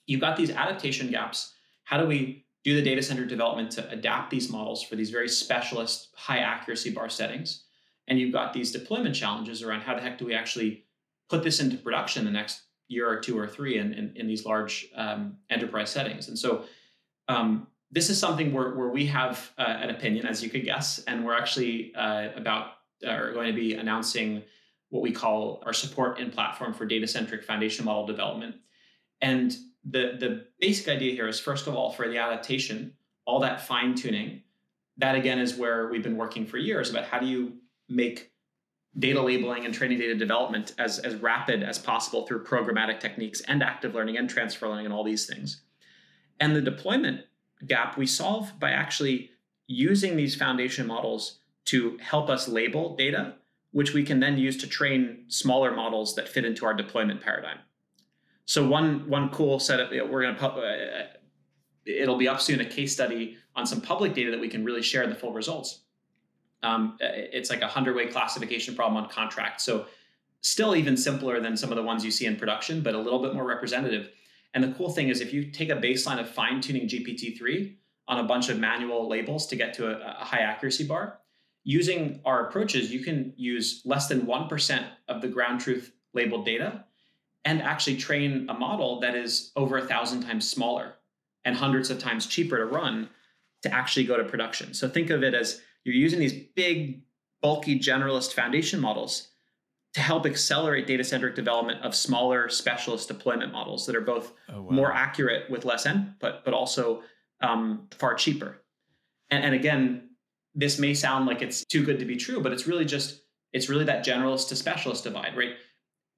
[0.07, 1.53] you've got these adaptation gaps
[1.85, 5.29] how do we do the data centric development to adapt these models for these very
[5.29, 7.62] specialist high accuracy bar settings.
[8.09, 10.85] And you've got these deployment challenges around how the heck do we actually
[11.31, 14.44] put this into production the next year or two or three in, in, in these
[14.44, 16.27] large um, enterprise settings.
[16.27, 16.64] And so
[17.29, 20.99] um, this is something where, where we have uh, an opinion, as you could guess,
[21.07, 22.72] and we're actually uh, about
[23.07, 24.42] are going to be announcing
[24.88, 28.57] what we call our support in platform for data centric foundation model development.
[29.20, 32.94] And the the basic idea here is first of all for the adaptation,
[33.25, 34.42] all that fine tuning.
[34.99, 38.33] That again is where we've been working for years about how do you make
[38.99, 43.62] data labeling and training data development as, as rapid as possible through programmatic techniques and
[43.62, 45.61] active learning and transfer learning and all these things.
[46.40, 47.27] And the deployment
[47.66, 49.31] gap we solve by actually
[49.66, 53.35] using these foundation models to help us label data,
[53.73, 57.59] which we can then use to train smaller models that fit into our deployment paradigm.
[58.45, 61.07] So one one cool setup we're going to uh,
[61.85, 64.83] it'll be up soon a case study on some public data that we can really
[64.83, 65.81] share the full results.
[66.62, 69.61] Um, it's like a hundred way classification problem on contract.
[69.61, 69.87] So
[70.42, 73.21] still even simpler than some of the ones you see in production, but a little
[73.21, 74.11] bit more representative.
[74.54, 77.74] And the cool thing is if you take a baseline of fine tuning GPT-3
[78.09, 81.18] on a bunch of manual labels to get to a, a high accuracy bar,
[81.64, 86.85] using our approaches, you can use less than 1% of the ground truth labeled data
[87.44, 90.94] and actually train a model that is over a thousand times smaller
[91.44, 93.09] and hundreds of times cheaper to run
[93.62, 94.74] to actually go to production.
[94.74, 97.02] So think of it as you're using these big,
[97.42, 99.28] bulky generalist foundation models
[99.96, 104.62] to help accelerate data centric development of smaller specialist deployment models that are both oh,
[104.62, 104.70] wow.
[104.70, 107.02] more accurate with less input, but also
[107.40, 108.62] um, far cheaper.
[109.30, 110.11] And, and again,
[110.54, 113.68] this may sound like it's too good to be true, but it's really just it's
[113.68, 115.54] really that generalist to specialist divide, right?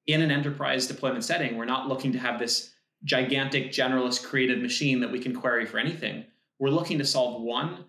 [0.08, 2.72] in an enterprise deployment setting, we're not looking to have this
[3.04, 6.24] gigantic generalist creative machine that we can query for anything.
[6.58, 7.84] We're looking to solve one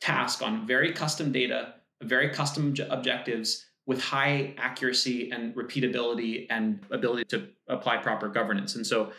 [0.00, 7.24] task on very custom data, very custom objectives with high accuracy and repeatability and ability
[7.24, 8.74] to apply proper governance.
[8.74, 9.12] And so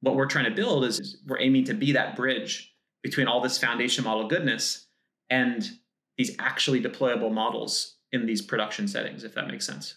[0.00, 3.40] what we're trying to build is, is we're aiming to be that bridge between all
[3.40, 4.86] this foundation model goodness
[5.28, 5.70] and
[6.16, 9.96] these actually deployable models in these production settings, if that makes sense.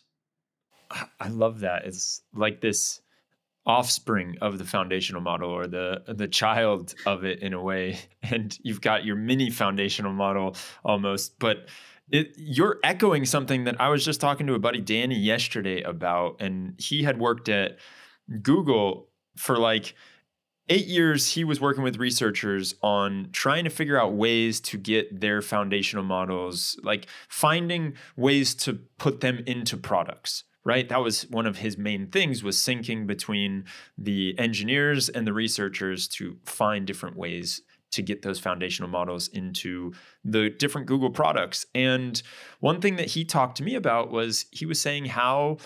[1.19, 1.86] I love that.
[1.86, 3.01] It's like this
[3.65, 8.60] offspring of the foundational model or the the child of it in a way and
[8.62, 11.65] you've got your mini foundational model almost but
[12.11, 16.37] it, you're echoing something that I was just talking to a buddy Danny yesterday about
[16.39, 17.77] and he had worked at
[18.41, 19.95] Google for like
[20.69, 21.33] 8 years.
[21.33, 26.03] He was working with researchers on trying to figure out ways to get their foundational
[26.03, 30.89] models like finding ways to put them into products right?
[30.89, 33.65] That was one of his main things was syncing between
[33.97, 37.62] the engineers and the researchers to find different ways
[37.96, 39.93] to get those foundational models into
[40.23, 41.65] the different google products.
[41.75, 42.21] And
[42.60, 45.58] one thing that he talked to me about was he was saying how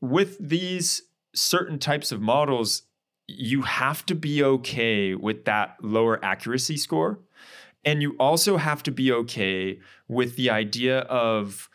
[0.00, 1.02] with these
[1.34, 2.82] certain types of models
[3.26, 7.20] you have to be okay with that lower accuracy score.
[7.84, 11.68] And you also have to be okay with the idea of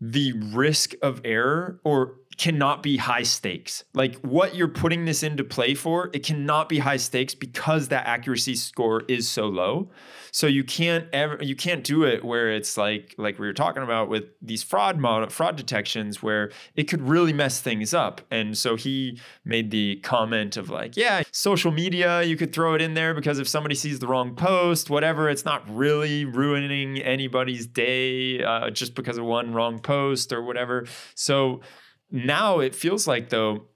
[0.00, 3.84] the risk of error or cannot be high stakes.
[3.94, 8.06] Like what you're putting this into play for, it cannot be high stakes because that
[8.06, 9.90] accuracy score is so low.
[10.32, 13.82] So you can't ever you can't do it where it's like like we were talking
[13.82, 15.00] about with these fraud
[15.32, 18.20] fraud detections where it could really mess things up.
[18.30, 22.82] And so he made the comment of like, yeah, social media, you could throw it
[22.82, 27.66] in there because if somebody sees the wrong post, whatever, it's not really ruining anybody's
[27.66, 30.86] day uh, just because of one wrong post or whatever.
[31.14, 31.62] So
[32.10, 33.66] now it feels like though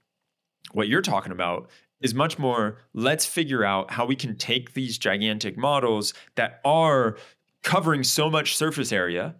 [0.71, 1.69] what you're talking about
[2.01, 7.17] is much more let's figure out how we can take these gigantic models that are
[7.63, 9.35] covering so much surface area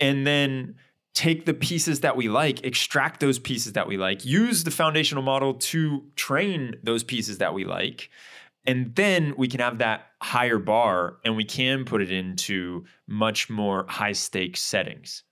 [0.00, 0.74] and then
[1.14, 5.22] take the pieces that we like, extract those pieces that we like, use the foundational
[5.22, 8.08] model to train those pieces that we like.
[8.66, 13.50] And then we can have that higher bar and we can put it into much
[13.50, 15.24] more high stakes settings.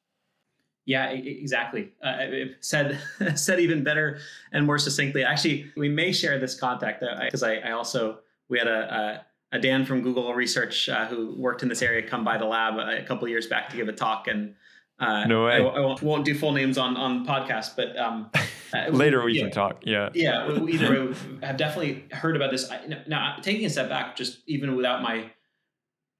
[0.87, 1.91] Yeah, exactly.
[2.01, 3.01] Uh, said
[3.35, 4.21] said even better
[4.53, 5.25] and more succinctly.
[5.25, 9.61] Actually, we may share this contact because I, I, also we had a, a, a
[9.61, 13.05] Dan from Google Research uh, who worked in this area come by the lab a
[13.05, 14.55] couple years back to give a talk, and
[15.01, 15.55] uh, no way.
[15.55, 18.31] I, I won't, won't, do full names on on podcast, but um,
[18.73, 19.83] uh, later we yeah, can talk.
[19.85, 20.59] Yeah, yeah.
[20.59, 22.71] We, either way, have definitely heard about this.
[23.09, 25.33] Now, taking a step back, just even without my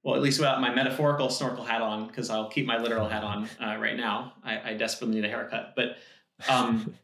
[0.07, 3.25] well, at least without my metaphorical snorkel hat on, because I'll keep my literal hat
[3.25, 4.35] on uh, right now.
[4.45, 5.97] I, I, desperately need a haircut, but
[6.49, 6.95] um,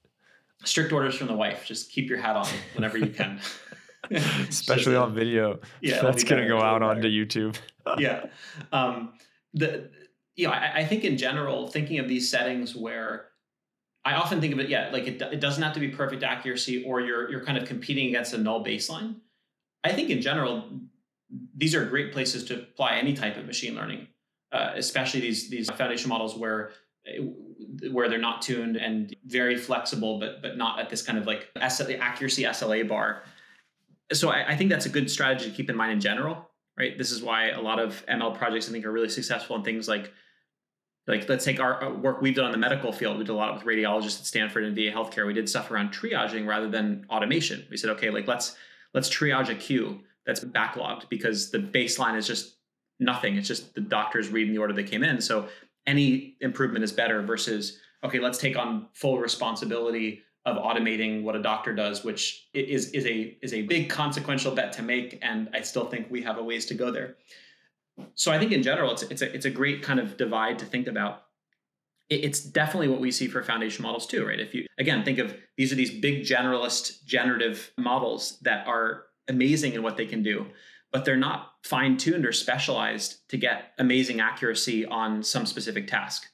[0.64, 3.40] strict orders from the wife: just keep your hat on whenever you can.
[4.10, 5.60] Especially on video.
[5.80, 7.56] Yeah, that's gonna go out onto YouTube.
[7.98, 8.26] yeah,
[8.70, 9.14] um,
[9.54, 9.88] the
[10.36, 13.28] you know I, I think in general, thinking of these settings where
[14.04, 16.84] I often think of it, yeah, like it, it doesn't have to be perfect accuracy,
[16.84, 19.14] or you're you're kind of competing against a null baseline.
[19.84, 20.66] I think in general,
[21.56, 24.08] these are great places to apply any type of machine learning,
[24.52, 26.72] uh, especially these these foundation models where
[27.90, 31.48] where they're not tuned and very flexible, but but not at this kind of like
[31.56, 33.22] accuracy SLA bar.
[34.12, 36.96] So I, I think that's a good strategy to keep in mind in general, right?
[36.98, 39.88] This is why a lot of ML projects I think are really successful in things
[39.88, 40.12] like
[41.06, 43.18] like let's take our work we've done in the medical field.
[43.18, 45.26] We did a lot with radiologists at Stanford and VA Healthcare.
[45.26, 47.66] We did stuff around triaging rather than automation.
[47.70, 48.54] We said, okay, like let's
[48.94, 52.56] let's triage a queue that's backlogged because the baseline is just
[53.00, 53.36] nothing.
[53.36, 55.20] It's just the doctors reading the order they came in.
[55.20, 55.48] So
[55.86, 61.42] any improvement is better versus okay, let's take on full responsibility of automating what a
[61.42, 65.60] doctor does, which is is a is a big consequential bet to make, and I
[65.60, 67.16] still think we have a ways to go there.
[68.14, 70.64] So I think in general, it's it's a it's a great kind of divide to
[70.64, 71.24] think about.
[72.10, 74.40] It's definitely what we see for foundation models too, right?
[74.40, 79.72] If you again think of these are these big generalist generative models that are amazing
[79.72, 80.46] in what they can do,
[80.92, 86.26] but they're not fine tuned or specialized to get amazing accuracy on some specific task.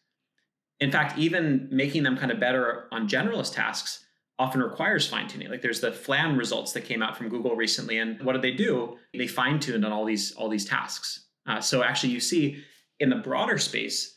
[0.80, 4.05] In fact, even making them kind of better on generalist tasks
[4.38, 5.51] often requires fine tuning.
[5.51, 8.53] Like there's the FLAN results that came out from Google recently, and what did they
[8.53, 8.96] do?
[9.12, 11.26] They fine tuned on all these all these tasks.
[11.46, 12.62] Uh, so actually, you see
[13.01, 14.16] in the broader space.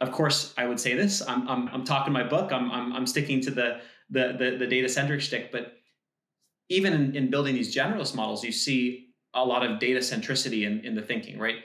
[0.00, 1.22] Of course, I would say this.
[1.26, 2.52] I'm I'm, I'm talking my book.
[2.52, 5.74] I'm, I'm I'm sticking to the the the, the data centric stick, but
[6.72, 10.80] even in, in building these generalist models, you see a lot of data centricity in,
[10.84, 11.56] in the thinking, right?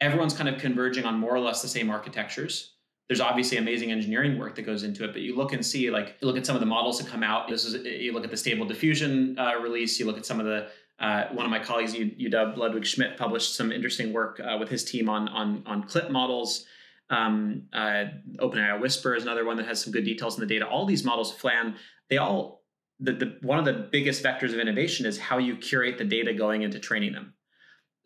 [0.00, 2.74] Everyone's kind of converging on more or less the same architectures.
[3.08, 6.16] There's obviously amazing engineering work that goes into it, but you look and see, like,
[6.20, 7.48] you look at some of the models that come out.
[7.48, 9.98] This is you look at the Stable Diffusion uh, release.
[9.98, 13.56] You look at some of the uh, one of my colleagues, UW Ludwig Schmidt, published
[13.56, 16.64] some interesting work uh, with his team on on on CLIP models.
[17.10, 18.04] Um, uh,
[18.38, 20.66] OpenAI Whisper is another one that has some good details in the data.
[20.66, 21.74] All these models, FLAN,
[22.08, 22.61] they all
[23.00, 26.32] the, the, one of the biggest vectors of innovation is how you curate the data
[26.32, 27.34] going into training them.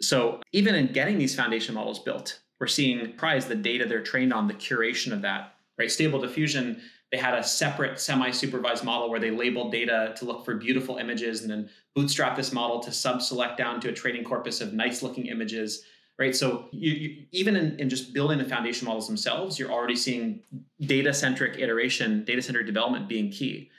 [0.01, 4.33] So even in getting these foundation models built, we're seeing prize the data they're trained
[4.33, 5.55] on, the curation of that.
[5.79, 6.81] Right, Stable Diffusion,
[7.13, 11.43] they had a separate semi-supervised model where they labeled data to look for beautiful images,
[11.43, 15.85] and then bootstrap this model to sub-select down to a training corpus of nice-looking images.
[16.19, 19.97] Right, so you, you, even in, in just building the foundation models themselves, you're already
[19.97, 20.41] seeing
[20.81, 23.71] data-centric iteration, data-centric development being key.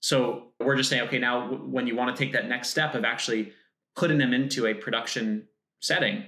[0.00, 3.04] So we're just saying, okay, now when you want to take that next step of
[3.04, 3.52] actually
[3.94, 5.46] putting them into a production
[5.80, 6.24] setting,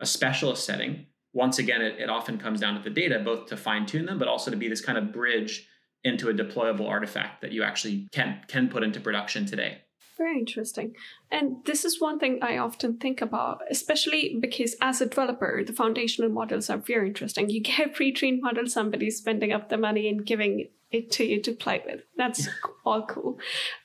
[0.00, 3.56] a specialist setting, once again, it, it often comes down to the data, both to
[3.56, 5.66] fine tune them, but also to be this kind of bridge
[6.04, 9.78] into a deployable artifact that you actually can can put into production today.
[10.18, 10.94] Very interesting.
[11.30, 15.72] And this is one thing I often think about, especially because as a developer, the
[15.72, 17.48] foundational models are very interesting.
[17.48, 21.24] You get a pre trained model, somebody's spending up the money and giving it to
[21.24, 22.02] you to play with.
[22.16, 22.48] That's
[22.84, 23.38] all cool.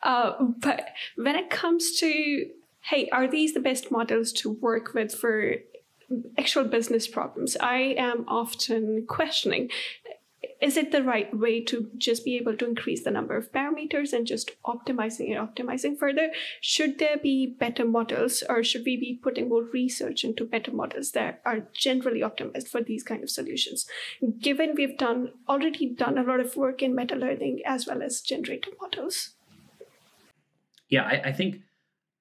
[0.04, 2.46] Uh, but when it comes to
[2.90, 5.56] hey, are these the best models to work with for
[6.38, 7.58] actual business problems?
[7.60, 9.70] I am often questioning
[10.60, 14.12] is it the right way to just be able to increase the number of parameters
[14.12, 16.32] and just optimizing and optimizing further?
[16.62, 21.12] Should there be better models or should we be putting more research into better models
[21.12, 23.88] that are generally optimized for these kind of solutions?
[24.40, 28.22] Given we've done already done a lot of work in meta learning as well as
[28.22, 29.36] generative models.
[30.90, 31.62] Yeah, I, I think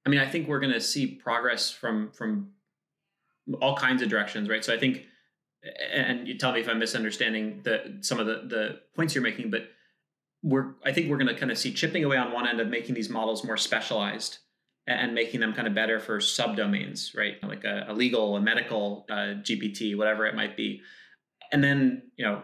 [0.05, 2.51] I mean I think we're gonna see progress from from
[3.62, 4.64] all kinds of directions, right?
[4.64, 5.07] So I think
[5.92, 9.50] and you tell me if I'm misunderstanding the some of the the points you're making,
[9.50, 9.68] but
[10.42, 12.68] we're I think we're going to kind of see chipping away on one end of
[12.68, 14.38] making these models more specialized
[14.86, 17.42] and making them kind of better for subdomains, right?
[17.42, 20.80] Like a, a legal, a medical uh, GPT, whatever it might be,
[21.52, 22.42] and then you know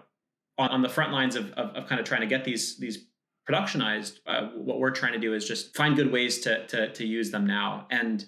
[0.58, 3.06] on, on the front lines of, of, of kind of trying to get these these
[3.48, 7.06] productionized, uh, what we're trying to do is just find good ways to to to
[7.06, 8.26] use them now and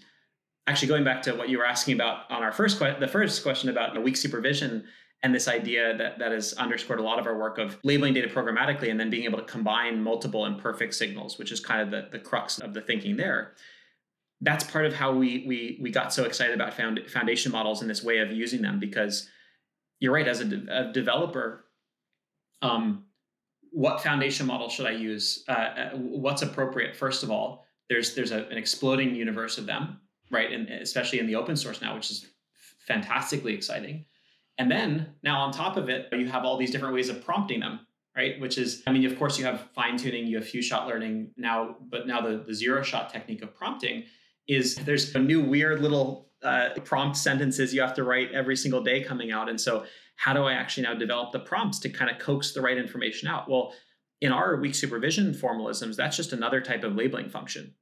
[0.66, 3.68] actually going back to what you were asking about on our first the first question
[3.68, 4.84] about weak supervision
[5.22, 8.28] and this idea that that has underscored a lot of our work of labeling data
[8.28, 12.08] programmatically and then being able to combine multiple imperfect signals, which is kind of the,
[12.12, 13.52] the crux of the thinking there.
[14.42, 17.88] That's part of how we we we got so excited about found, foundation models and
[17.88, 19.28] this way of using them because
[19.98, 21.64] you're right as a, de- a developer
[22.60, 23.04] um,
[23.70, 25.44] what foundation model should i use?
[25.48, 26.94] Uh, uh what's appropriate?
[26.94, 30.00] First of all there's there's a, an exploding universe of them
[30.30, 30.52] right?
[30.52, 32.26] And especially in the open source now, which is
[32.86, 34.04] fantastically exciting.
[34.58, 37.60] And then now on top of it, you have all these different ways of prompting
[37.60, 37.80] them,
[38.16, 38.40] right?
[38.40, 41.32] Which is, I mean, of course, you have fine tuning, you have few shot learning
[41.36, 44.04] now, but now the, the zero shot technique of prompting
[44.46, 48.82] is there's a new weird little uh, prompt sentences you have to write every single
[48.82, 49.48] day coming out.
[49.48, 49.84] And so,
[50.16, 53.26] how do I actually now develop the prompts to kind of coax the right information
[53.26, 53.50] out?
[53.50, 53.72] Well,
[54.20, 57.74] in our weak supervision formalisms, that's just another type of labeling function.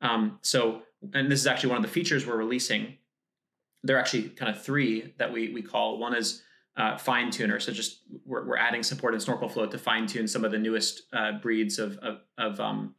[0.00, 0.82] Um, so
[1.14, 2.96] and this is actually one of the features we're releasing.
[3.82, 5.98] There are actually kind of three that we we call.
[5.98, 6.42] One is
[6.76, 7.60] uh, fine tuner.
[7.60, 10.58] So just we're, we're adding support in Snorkel Flow to fine tune some of the
[10.58, 12.94] newest uh, breeds of of of, um,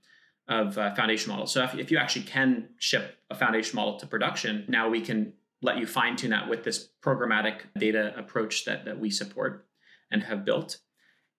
[0.47, 1.51] of uh, foundation models.
[1.51, 5.33] So if, if you actually can ship a foundation model to production, now we can
[5.61, 9.67] let you fine tune that with this programmatic data approach that that we support
[10.11, 10.79] and have built.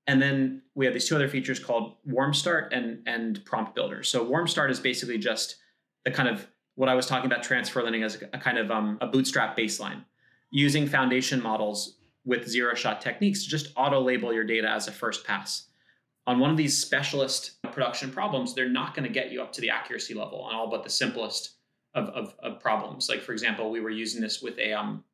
[0.06, 4.02] And then we have these two other features called Warm Start and and Prompt Builder.
[4.02, 5.56] So Warm Start is basically just
[6.04, 6.46] the kind of
[6.76, 9.56] what I was talking about transfer learning as a, a kind of um, a bootstrap
[9.56, 10.04] baseline,
[10.50, 14.92] using foundation models with zero shot techniques to just auto label your data as a
[14.92, 15.66] first pass.
[16.26, 19.60] On one of these specialist production problems, they're not going to get you up to
[19.60, 21.56] the accuracy level on all but the simplest
[21.94, 23.08] of, of, of problems.
[23.08, 25.04] Like, for example, we were using this with a, um,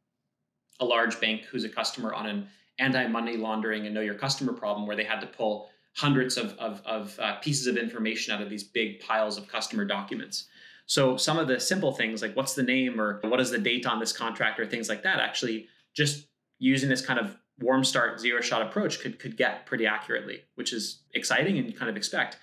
[0.79, 2.47] a large bank who's a customer on an
[2.79, 6.57] anti money laundering and know your customer problem where they had to pull hundreds of,
[6.59, 10.47] of, of uh, pieces of information out of these big piles of customer documents.
[10.91, 13.86] So some of the simple things like what's the name or what is the date
[13.86, 16.26] on this contract or things like that, actually just
[16.59, 20.72] using this kind of warm start zero shot approach could could get pretty accurately, which
[20.72, 22.38] is exciting and you kind of expect.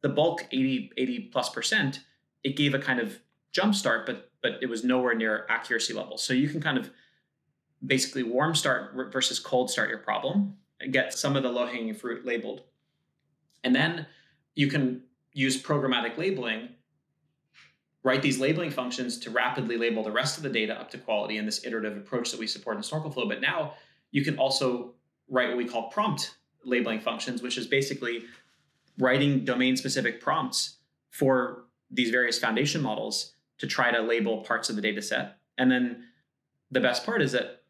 [0.00, 2.00] The bulk 80 80 plus percent,
[2.42, 3.20] it gave a kind of
[3.52, 6.18] jump start, but but it was nowhere near accuracy level.
[6.18, 6.90] So you can kind of
[7.86, 11.94] basically warm start versus cold start your problem and get some of the low hanging
[11.94, 12.62] fruit labeled.
[13.62, 14.06] And then
[14.56, 16.70] you can use programmatic labeling
[18.04, 21.36] write these labeling functions to rapidly label the rest of the data up to quality
[21.36, 23.28] in this iterative approach that we support in Snorkel Flow.
[23.28, 23.74] But now
[24.10, 24.94] you can also
[25.28, 28.24] write what we call prompt labeling functions, which is basically
[28.98, 30.78] writing domain specific prompts
[31.10, 35.38] for these various foundation models to try to label parts of the data set.
[35.58, 36.04] And then
[36.70, 37.62] the best part is that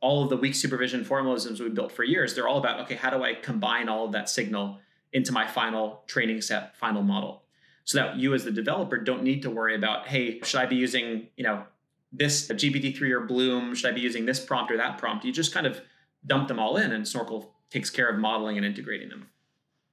[0.00, 3.10] all of the weak supervision formalisms we built for years, they're all about okay, how
[3.10, 4.78] do I combine all of that signal
[5.12, 7.42] into my final training set, final model?
[7.88, 10.76] So that you as the developer don't need to worry about, hey, should I be
[10.76, 11.64] using, you know,
[12.12, 13.74] this GPT-3 or Bloom?
[13.74, 15.24] Should I be using this prompt or that prompt?
[15.24, 15.80] You just kind of
[16.26, 19.30] dump them all in and Snorkel takes care of modeling and integrating them,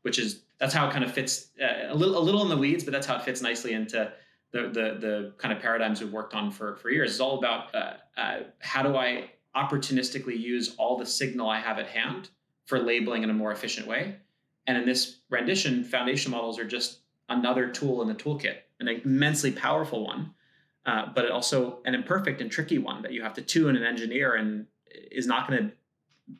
[0.01, 2.57] which is, that's how it kind of fits uh, a little, a little in the
[2.57, 4.11] weeds, but that's how it fits nicely into
[4.51, 7.11] the, the, the kind of paradigms we've worked on for, for years.
[7.11, 11.79] It's all about uh, uh, how do I opportunistically use all the signal I have
[11.79, 12.29] at hand
[12.65, 14.17] for labeling in a more efficient way.
[14.67, 16.99] And in this rendition, foundation models are just
[17.29, 20.33] another tool in the toolkit, an immensely powerful one,
[20.85, 24.35] uh, but also an imperfect and tricky one that you have to tune and engineer
[24.35, 24.67] and
[25.11, 25.71] is not going to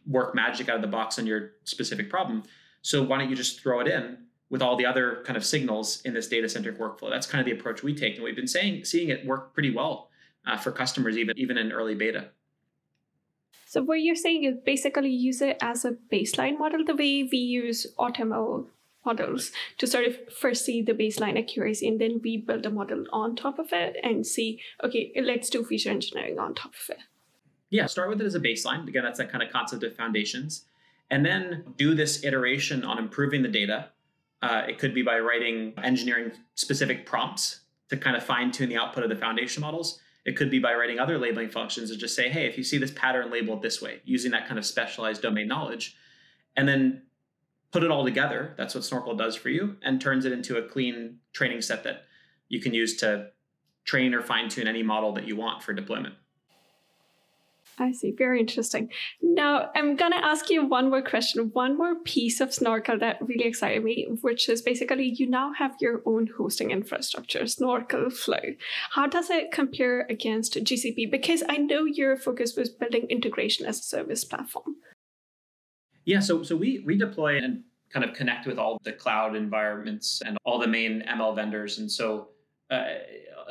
[0.08, 2.44] work magic out of the box on your specific problem.
[2.82, 4.18] So why don't you just throw it in
[4.50, 7.10] with all the other kind of signals in this data centric workflow?
[7.10, 9.74] That's kind of the approach we take, and we've been saying seeing it work pretty
[9.74, 10.10] well
[10.46, 12.30] uh, for customers, even even in early beta.
[13.68, 17.40] So what you're saying is basically use it as a baseline model, the way we
[17.40, 18.68] use AutoML
[19.06, 23.06] models to sort of first see the baseline accuracy and then we build a model
[23.12, 27.00] on top of it and see, okay, let's do feature engineering on top of it.
[27.70, 28.88] Yeah, start with it as a baseline.
[28.88, 30.66] Again, that's that kind of concept of foundations.
[31.10, 33.90] And then do this iteration on improving the data.
[34.42, 38.78] Uh, it could be by writing engineering specific prompts to kind of fine tune the
[38.78, 40.00] output of the foundation models.
[40.26, 42.80] It could be by writing other labeling functions and just say, hey, if you see
[42.80, 45.96] this pattern labeled this way, using that kind of specialized domain knowledge,
[46.56, 47.04] and then
[47.76, 48.54] put it all together.
[48.56, 52.06] That's what Snorkel does for you and turns it into a clean training set that
[52.48, 53.32] you can use to
[53.84, 56.16] train or fine tune any model that you want for deployment.
[57.78, 58.12] I see.
[58.12, 58.90] Very interesting.
[59.22, 63.18] Now, I'm going to ask you one more question, one more piece of Snorkel that
[63.20, 68.56] really excited me, which is basically you now have your own hosting infrastructure, Snorkel Flow.
[68.92, 71.12] How does it compare against GCP?
[71.12, 74.78] Because I know your focus was building integration as a service platform.
[76.06, 80.22] Yeah, so so we we deploy and kind of connect with all the cloud environments
[80.26, 82.30] and all the main ML vendors, and so.
[82.72, 82.96] Uh,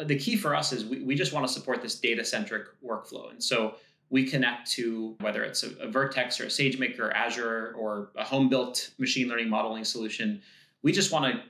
[0.07, 3.30] the key for us is we, we just want to support this data centric workflow.
[3.30, 3.76] And so
[4.11, 8.24] we connect to whether it's a, a Vertex or a SageMaker or Azure or a
[8.24, 10.42] home built machine learning modeling solution.
[10.82, 11.42] We just want to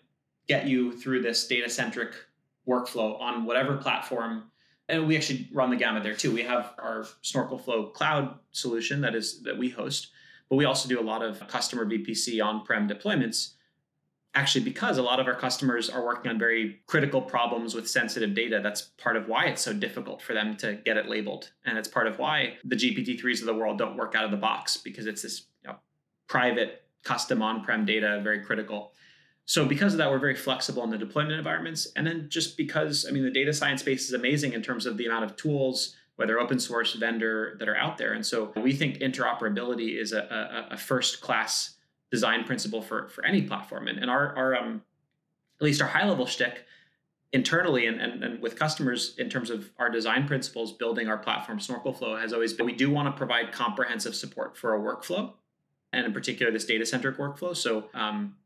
[0.46, 2.14] get you through this data centric
[2.68, 4.44] workflow on whatever platform.
[4.88, 6.32] And we actually run the gamut there too.
[6.32, 10.08] We have our Snorkel Flow cloud solution that is that we host,
[10.54, 13.54] but we also do a lot of customer VPC on-prem deployments
[14.36, 18.36] actually because a lot of our customers are working on very critical problems with sensitive
[18.36, 18.60] data.
[18.62, 21.50] That's part of why it's so difficult for them to get it labeled.
[21.64, 24.36] And it's part of why the gpt-3s of the world don't work out of the
[24.36, 25.76] box because it's this you know,
[26.28, 28.92] private custom on-prem data very critical.
[29.44, 31.88] So because of that we're very flexible in the deployment environments.
[31.96, 34.98] And then just because i mean the data science space is amazing in terms of
[34.98, 38.72] the amount of tools whether open source vendor that are out there and so we
[38.72, 41.74] think interoperability is a, a, a first class
[42.14, 43.88] design principle for for any platform.
[43.88, 44.82] And, and our our um,
[45.60, 46.64] at least our high level shtick
[47.32, 51.58] internally and, and, and with customers in terms of our design principles building our platform
[51.58, 55.32] snorkel flow has always been we do want to provide comprehensive support for a workflow
[55.92, 58.36] and in particular this data centric workflow so um,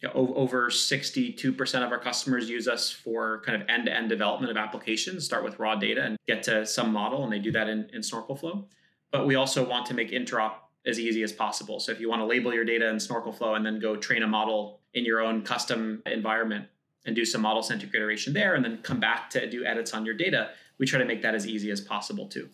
[0.00, 4.56] you know, over 62% of our customers use us for kind of end-to-end development of
[4.56, 7.88] applications start with raw data and get to some model and they do that in,
[7.92, 8.64] in snorkel flow
[9.10, 10.52] but we also want to make interop
[10.86, 11.80] as easy as possible.
[11.80, 14.22] So if you want to label your data in Snorkel Flow and then go train
[14.22, 16.66] a model in your own custom environment
[17.04, 20.04] and do some model centric iteration there and then come back to do edits on
[20.04, 22.48] your data, we try to make that as easy as possible too.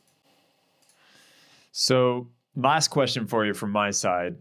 [1.72, 4.36] So, last question for you from my side.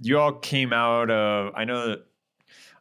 [0.00, 2.06] You all came out of, I know that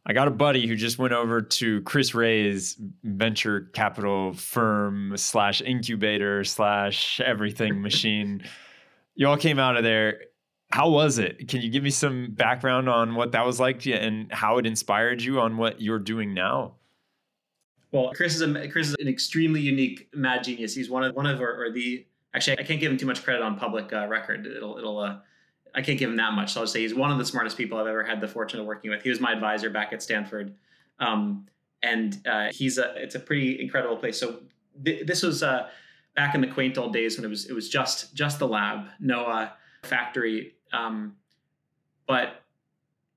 [0.06, 5.62] I got a buddy who just went over to Chris Ré's venture capital firm slash
[5.62, 8.44] incubator slash everything machine.
[9.18, 10.20] You all came out of there
[10.72, 11.48] how was it?
[11.48, 15.22] Can you give me some background on what that was like and how it inspired
[15.22, 16.74] you on what you're doing now?
[17.92, 20.76] Well, Chris is a Chris is an extremely unique mad genius.
[20.76, 23.24] He's one of one of or, or the actually I can't give him too much
[23.24, 24.46] credit on public uh, record.
[24.46, 25.20] It'll it'll uh,
[25.76, 26.54] I can't give him that much.
[26.54, 28.60] So I'll just say he's one of the smartest people I've ever had the fortune
[28.60, 29.04] of working with.
[29.04, 30.54] He was my advisor back at Stanford,
[31.00, 31.48] um,
[31.84, 34.20] and uh, he's a it's a pretty incredible place.
[34.20, 34.40] So
[34.84, 35.68] th- this was uh,
[36.16, 38.88] back in the quaint old days when it was it was just just the lab,
[39.00, 39.50] no uh,
[39.84, 41.16] factory um,
[42.08, 42.42] but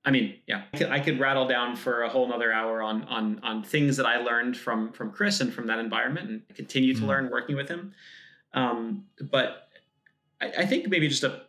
[0.05, 3.63] I mean, yeah, I could, rattle down for a whole nother hour on on on
[3.63, 7.09] things that I learned from from Chris and from that environment, and continue to mm-hmm.
[7.09, 7.93] learn working with him.
[8.55, 9.69] Um, but
[10.41, 11.43] I, I, think maybe just a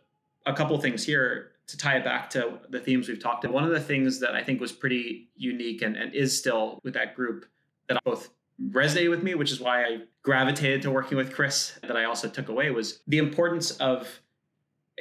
[0.46, 3.54] a couple things here to tie it back to the themes we've talked about.
[3.54, 6.94] One of the things that I think was pretty unique and, and is still with
[6.94, 7.46] that group
[7.88, 8.30] that both
[8.70, 12.28] resonated with me, which is why I gravitated to working with Chris, that I also
[12.28, 14.20] took away was the importance of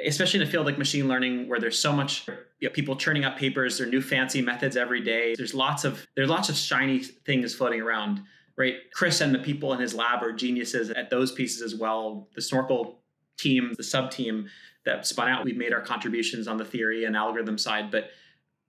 [0.05, 2.25] especially in a field like machine learning where there's so much
[2.59, 5.35] you know, people churning up papers there are new fancy methods every day.
[5.35, 8.21] There's lots of there's lots of shiny things floating around
[8.59, 8.75] right?
[8.93, 12.27] Chris and the people in his lab are geniuses at those pieces as well.
[12.35, 12.99] The snorkel
[13.37, 14.49] team the sub team
[14.86, 18.09] that spun out we've made our contributions on the theory and algorithm side but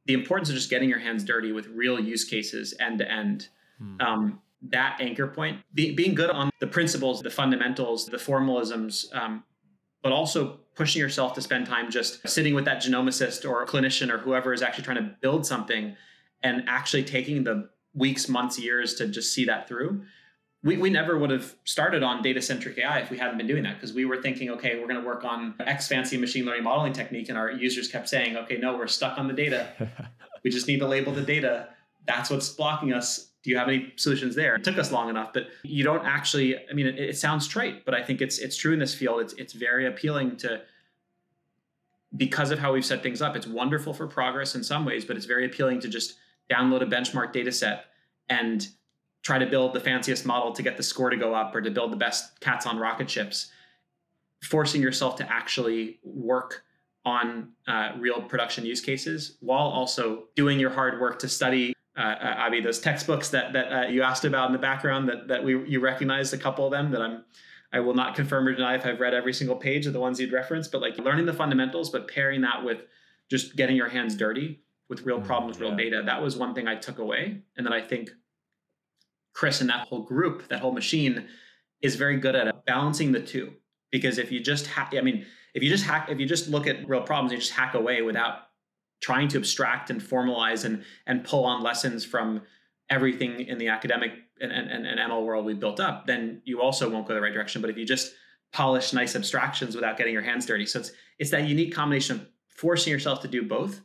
[0.07, 3.49] the importance of just getting your hands dirty with real use cases end to end
[3.79, 4.01] hmm.
[4.01, 9.43] um, that anchor point be, being good on the principles the fundamentals the formalisms um,
[10.03, 14.19] but also pushing yourself to spend time just sitting with that genomicist or clinician or
[14.19, 15.95] whoever is actually trying to build something
[16.43, 20.03] and actually taking the weeks, months, years to just see that through.
[20.63, 23.63] We, we never would have started on data centric AI if we hadn't been doing
[23.63, 26.65] that because we were thinking, okay, we're going to work on X fancy machine learning
[26.65, 27.31] modeling technique.
[27.31, 29.69] And our users kept saying, okay, no, we're stuck on the data.
[30.45, 31.69] we just need to label the data.
[32.07, 35.33] That's what's blocking us do you have any solutions there it took us long enough
[35.33, 38.55] but you don't actually i mean it, it, sounds trite but i think it's it's
[38.55, 40.61] true in this field it's it's very appealing to
[42.17, 45.17] because of how we've set things up, it's wonderful for progress in some ways, but
[45.17, 46.17] it's very appealing to just
[46.51, 47.87] download a benchmark data set
[48.29, 48.69] and
[49.23, 51.71] try to build the fanciest model to get the score to go up or to
[51.71, 53.51] build the best cats on rocket ships,
[54.43, 56.65] forcing yourself to actually work
[57.05, 61.75] on uh, real production use cases while also doing your hard work to study.
[61.97, 65.29] Uh, uh, Abi, those textbooks that that uh, you asked about in the background that
[65.29, 67.25] that we you recognized a couple of them that I'm
[67.73, 70.19] I will not confirm or deny if I've read every single page of the ones
[70.19, 72.83] you'd referenced, but like learning the fundamentals, but pairing that with
[73.29, 75.67] just getting your hands dirty with real mm, problems, yeah.
[75.67, 76.03] real data.
[76.05, 78.11] That was one thing I took away, and that I think
[79.33, 81.29] Chris and that whole group, that whole machine,
[81.83, 83.53] is very good at balancing the two.
[83.91, 86.67] Because if you just, ha- I mean, if you just hack, if you just look
[86.67, 88.49] at real problems, you just hack away without
[89.01, 92.43] trying to abstract and formalize and and pull on lessons from
[92.89, 96.91] everything in the academic and, and, and ML world we built up, then you also
[96.91, 97.61] won't go the right direction.
[97.61, 98.13] But if you just
[98.53, 102.29] polish nice abstractions without getting your hands dirty, so it's it's that unique combination of
[102.49, 103.81] forcing yourself to do both.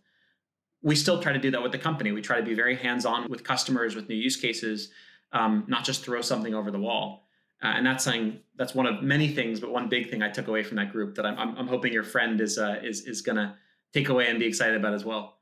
[0.82, 2.12] We still try to do that with the company.
[2.12, 4.92] We try to be very hands-on with customers, with new use cases,
[5.34, 7.28] um, not just throw something over the wall.
[7.64, 10.48] Uh, and that's saying that's one of many things, but one big thing I took
[10.48, 13.22] away from that group that I'm, I'm, I'm hoping your friend is uh, is is
[13.22, 13.58] gonna
[13.94, 15.38] take away and be excited about as well.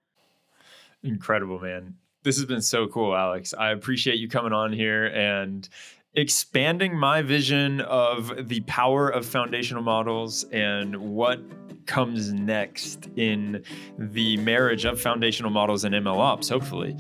[1.03, 1.95] Incredible, man.
[2.23, 3.53] This has been so cool, Alex.
[3.53, 5.67] I appreciate you coming on here and
[6.16, 11.39] expanding my vision of the power of foundational models and what
[11.86, 13.64] comes next in
[13.97, 16.95] the marriage of foundational models and ML ops, hopefully.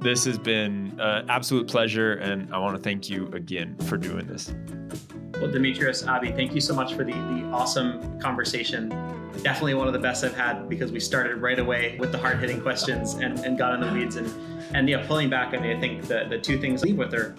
[0.00, 4.26] This has been an absolute pleasure, and I want to thank you again for doing
[4.26, 4.52] this.
[5.40, 8.88] Well, Demetrios, Abi, thank you so much for the, the awesome conversation.
[9.42, 12.40] Definitely one of the best I've had because we started right away with the hard
[12.40, 14.16] hitting questions and, and got in the weeds.
[14.16, 14.32] And,
[14.74, 17.14] and yeah, pulling back, I mean, I think the, the two things I leave with
[17.14, 17.36] are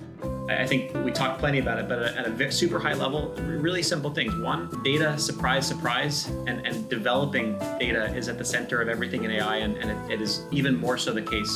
[0.50, 4.12] I think we talked plenty about it, but at a super high level, really simple
[4.12, 4.34] things.
[4.36, 9.32] One, data, surprise, surprise, and, and developing data is at the center of everything in
[9.32, 11.54] AI, and, and it, it is even more so the case.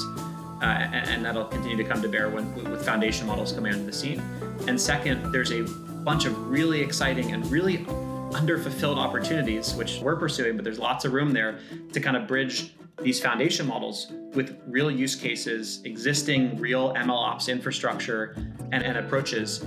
[0.62, 3.86] Uh, and, and, that'll continue to come to bear when, with foundation models coming onto
[3.86, 4.22] the scene.
[4.68, 5.64] And second, there's a
[6.04, 7.80] bunch of really exciting and really
[8.34, 11.60] underfulfilled opportunities, which we're pursuing, but there's lots of room there
[11.94, 18.36] to kind of bridge these foundation models with real use cases, existing real MLOps infrastructure
[18.72, 19.66] and, and approaches.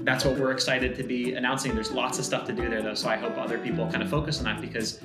[0.00, 1.74] That's what we're excited to be announcing.
[1.74, 4.10] There's lots of stuff to do there though, so I hope other people kind of
[4.10, 5.00] focus on that because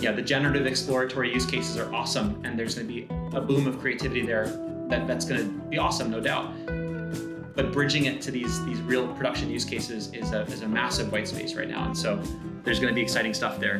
[0.00, 3.66] yeah, the generative exploratory use cases are awesome and there's going to be a boom
[3.66, 4.46] of creativity there
[4.88, 6.52] that, that's going to be awesome, no doubt.
[7.54, 11.12] But bridging it to these these real production use cases is a, is a massive
[11.12, 11.84] white space right now.
[11.84, 12.20] And so
[12.64, 13.76] there's going to be exciting stuff there.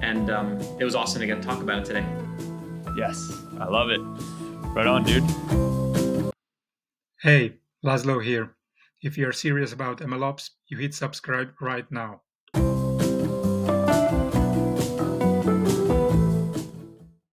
[0.00, 2.06] And um, it was awesome to get to talk about it today.
[2.96, 4.00] Yes, I love it.
[4.74, 5.22] Right on, dude.
[7.20, 8.56] Hey, Laszlo here.
[9.02, 12.22] If you're serious about MLOps, you hit subscribe right now.